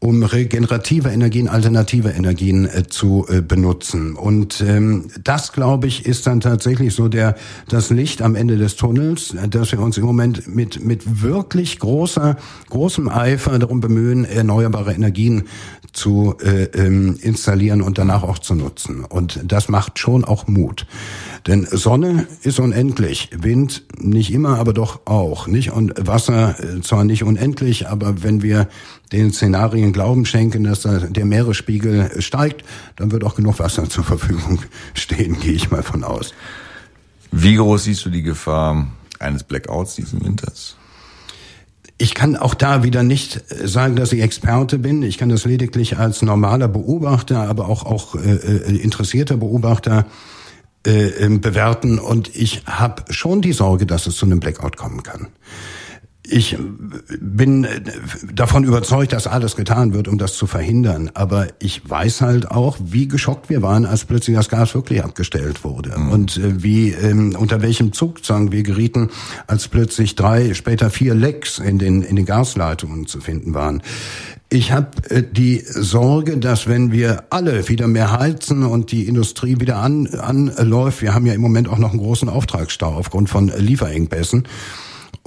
um 0.00 0.22
regenerative 0.22 1.08
Energien, 1.08 1.48
alternative 1.48 2.10
Energien 2.10 2.66
äh, 2.66 2.86
zu 2.88 3.26
äh, 3.28 3.42
benutzen. 3.42 4.14
Und 4.14 4.60
ähm, 4.60 5.06
das, 5.22 5.52
glaube 5.52 5.88
ich, 5.88 6.06
ist 6.06 6.26
dann 6.26 6.40
tatsächlich 6.40 6.94
so 6.94 7.08
der 7.08 7.34
das 7.68 7.90
Licht 7.90 8.22
am 8.22 8.36
Ende 8.36 8.56
des 8.58 8.76
Tunnels, 8.76 9.34
dass 9.50 9.72
wir 9.72 9.80
uns 9.80 9.98
im 9.98 10.04
Moment 10.04 10.46
mit 10.54 10.84
mit 10.84 11.22
wirklich 11.22 11.78
großer 11.80 12.36
großem 12.70 13.08
Eifer 13.08 13.58
darum 13.58 13.80
bemühen, 13.80 14.24
erneuerbare 14.24 14.92
Energien 14.92 15.44
zu 15.92 16.36
äh, 16.42 16.64
ähm, 16.64 17.18
installieren 17.20 17.82
und 17.82 17.98
danach 17.98 18.22
auch 18.22 18.38
zu 18.38 18.54
nutzen. 18.54 19.04
Und 19.04 19.40
das 19.44 19.68
macht 19.68 19.98
schon 19.98 20.24
auch 20.24 20.46
Mut. 20.46 20.86
Denn 21.46 21.66
Sonne 21.70 22.26
ist 22.42 22.60
unendlich, 22.60 23.30
Wind 23.36 23.84
nicht 23.98 24.32
immer, 24.32 24.58
aber 24.58 24.72
doch 24.72 25.00
auch, 25.06 25.46
nicht? 25.46 25.72
Und 25.72 25.94
Wasser 26.06 26.56
äh, 26.60 26.80
zwar 26.82 27.04
nicht 27.04 27.24
unendlich, 27.24 27.88
aber 27.88 28.22
wenn 28.22 28.42
wir 28.42 28.68
den 29.12 29.32
Szenarien 29.32 29.92
Glauben 29.92 30.26
schenken, 30.26 30.64
dass 30.64 30.82
der 30.82 31.24
Meeresspiegel 31.24 32.20
steigt, 32.20 32.64
dann 32.96 33.10
wird 33.10 33.24
auch 33.24 33.34
genug 33.34 33.58
Wasser 33.58 33.88
zur 33.88 34.04
Verfügung 34.04 34.60
stehen, 34.94 35.38
gehe 35.40 35.52
ich 35.52 35.70
mal 35.70 35.82
von 35.82 36.04
aus. 36.04 36.34
Wie 37.30 37.56
groß 37.56 37.84
siehst 37.84 38.04
du 38.04 38.10
die 38.10 38.22
Gefahr 38.22 38.86
eines 39.18 39.44
Blackouts 39.44 39.94
diesen 39.94 40.24
Winters? 40.24 40.76
Ich 42.00 42.14
kann 42.14 42.36
auch 42.36 42.54
da 42.54 42.84
wieder 42.84 43.02
nicht 43.02 43.42
sagen, 43.48 43.96
dass 43.96 44.12
ich 44.12 44.22
Experte 44.22 44.78
bin. 44.78 45.02
Ich 45.02 45.18
kann 45.18 45.28
das 45.28 45.44
lediglich 45.44 45.98
als 45.98 46.22
normaler 46.22 46.68
Beobachter, 46.68 47.48
aber 47.48 47.68
auch, 47.68 47.84
auch 47.84 48.14
äh, 48.14 48.36
äh 48.36 48.76
interessierter 48.76 49.36
Beobachter 49.36 50.06
äh, 50.86 51.08
ähm, 51.08 51.40
bewerten. 51.40 51.98
Und 51.98 52.34
ich 52.36 52.62
habe 52.66 53.12
schon 53.12 53.42
die 53.42 53.52
Sorge, 53.52 53.84
dass 53.84 54.06
es 54.06 54.14
zu 54.14 54.26
einem 54.26 54.38
Blackout 54.38 54.76
kommen 54.76 55.02
kann. 55.02 55.26
Ich 56.30 56.58
bin 57.20 57.66
davon 58.34 58.64
überzeugt, 58.64 59.14
dass 59.14 59.26
alles 59.26 59.56
getan 59.56 59.94
wird, 59.94 60.08
um 60.08 60.18
das 60.18 60.34
zu 60.34 60.46
verhindern. 60.46 61.10
Aber 61.14 61.46
ich 61.58 61.88
weiß 61.88 62.20
halt 62.20 62.50
auch, 62.50 62.76
wie 62.80 63.08
geschockt 63.08 63.48
wir 63.48 63.62
waren, 63.62 63.86
als 63.86 64.04
plötzlich 64.04 64.36
das 64.36 64.50
Gas 64.50 64.74
wirklich 64.74 65.02
abgestellt 65.02 65.64
wurde. 65.64 65.98
Mhm. 65.98 66.10
Und 66.10 66.36
äh, 66.36 66.62
wie, 66.62 66.90
ähm, 66.90 67.34
unter 67.38 67.62
welchem 67.62 67.92
Zugzwang 67.92 68.52
wir 68.52 68.62
gerieten, 68.62 69.08
als 69.46 69.68
plötzlich 69.68 70.16
drei, 70.16 70.52
später 70.52 70.90
vier 70.90 71.14
Lecks 71.14 71.58
in 71.58 71.78
den, 71.78 72.02
in 72.02 72.16
den 72.16 72.26
Gasleitungen 72.26 73.06
zu 73.06 73.20
finden 73.20 73.54
waren. 73.54 73.82
Ich 74.50 74.72
habe 74.72 74.90
äh, 75.08 75.22
die 75.22 75.62
Sorge, 75.64 76.36
dass 76.36 76.66
wenn 76.66 76.92
wir 76.92 77.24
alle 77.30 77.68
wieder 77.68 77.86
mehr 77.86 78.12
heizen 78.12 78.64
und 78.64 78.92
die 78.92 79.08
Industrie 79.08 79.60
wieder 79.60 79.76
an, 79.76 80.06
anläuft, 80.06 81.00
wir 81.00 81.14
haben 81.14 81.24
ja 81.24 81.32
im 81.32 81.40
Moment 81.40 81.68
auch 81.68 81.78
noch 81.78 81.90
einen 81.90 82.00
großen 82.00 82.28
Auftragsstau 82.28 82.94
aufgrund 82.94 83.30
von 83.30 83.50
Lieferengpässen, 83.56 84.44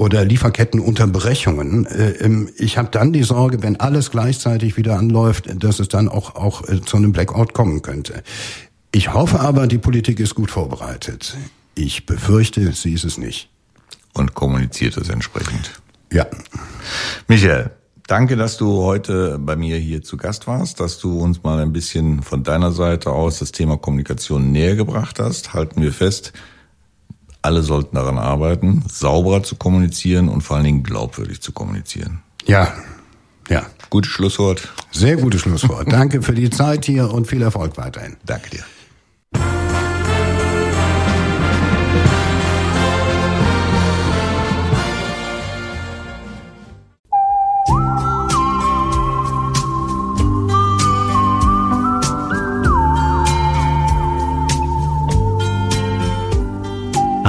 oder 0.01 0.25
Lieferkettenunterbrechungen. 0.25 1.85
Äh, 1.85 2.47
ich 2.57 2.79
habe 2.79 2.89
dann 2.89 3.13
die 3.13 3.21
Sorge, 3.21 3.61
wenn 3.61 3.79
alles 3.79 4.09
gleichzeitig 4.09 4.75
wieder 4.75 4.97
anläuft, 4.97 5.45
dass 5.63 5.79
es 5.79 5.89
dann 5.89 6.09
auch, 6.09 6.33
auch 6.33 6.67
äh, 6.67 6.81
zu 6.81 6.97
einem 6.97 7.11
Blackout 7.11 7.53
kommen 7.53 7.83
könnte. 7.83 8.23
Ich 8.91 9.13
hoffe 9.13 9.39
aber, 9.39 9.67
die 9.67 9.77
Politik 9.77 10.19
ist 10.19 10.33
gut 10.33 10.49
vorbereitet. 10.49 11.37
Ich 11.75 12.07
befürchte, 12.07 12.71
sie 12.71 12.93
ist 12.93 13.03
es 13.03 13.19
nicht. 13.19 13.49
Und 14.13 14.33
kommuniziert 14.33 14.97
es 14.97 15.07
entsprechend. 15.09 15.69
Ja. 16.11 16.25
Michael, 17.27 17.69
danke, 18.07 18.37
dass 18.37 18.57
du 18.57 18.81
heute 18.81 19.37
bei 19.37 19.55
mir 19.55 19.77
hier 19.77 20.01
zu 20.01 20.17
Gast 20.17 20.47
warst, 20.47 20.79
dass 20.79 20.97
du 20.97 21.19
uns 21.19 21.43
mal 21.43 21.59
ein 21.59 21.73
bisschen 21.73 22.23
von 22.23 22.41
deiner 22.41 22.71
Seite 22.71 23.11
aus 23.11 23.37
das 23.37 23.51
Thema 23.51 23.77
Kommunikation 23.77 24.51
näher 24.51 24.75
gebracht 24.75 25.19
hast. 25.19 25.53
Halten 25.53 25.79
wir 25.79 25.93
fest, 25.93 26.33
alle 27.41 27.63
sollten 27.63 27.95
daran 27.95 28.17
arbeiten, 28.17 28.83
sauberer 28.89 29.43
zu 29.43 29.55
kommunizieren 29.55 30.29
und 30.29 30.41
vor 30.41 30.57
allen 30.57 30.65
Dingen 30.65 30.83
glaubwürdig 30.83 31.41
zu 31.41 31.51
kommunizieren. 31.51 32.21
Ja, 32.45 32.73
ja. 33.49 33.65
Gutes 33.89 34.11
Schlusswort. 34.11 34.71
Sehr 34.91 35.17
gutes 35.17 35.41
Schlusswort. 35.41 35.91
Danke 35.91 36.21
für 36.21 36.33
die 36.33 36.49
Zeit 36.49 36.85
hier 36.85 37.11
und 37.11 37.27
viel 37.27 37.41
Erfolg 37.41 37.77
weiterhin. 37.77 38.15
Danke 38.25 38.49
dir. 38.49 39.60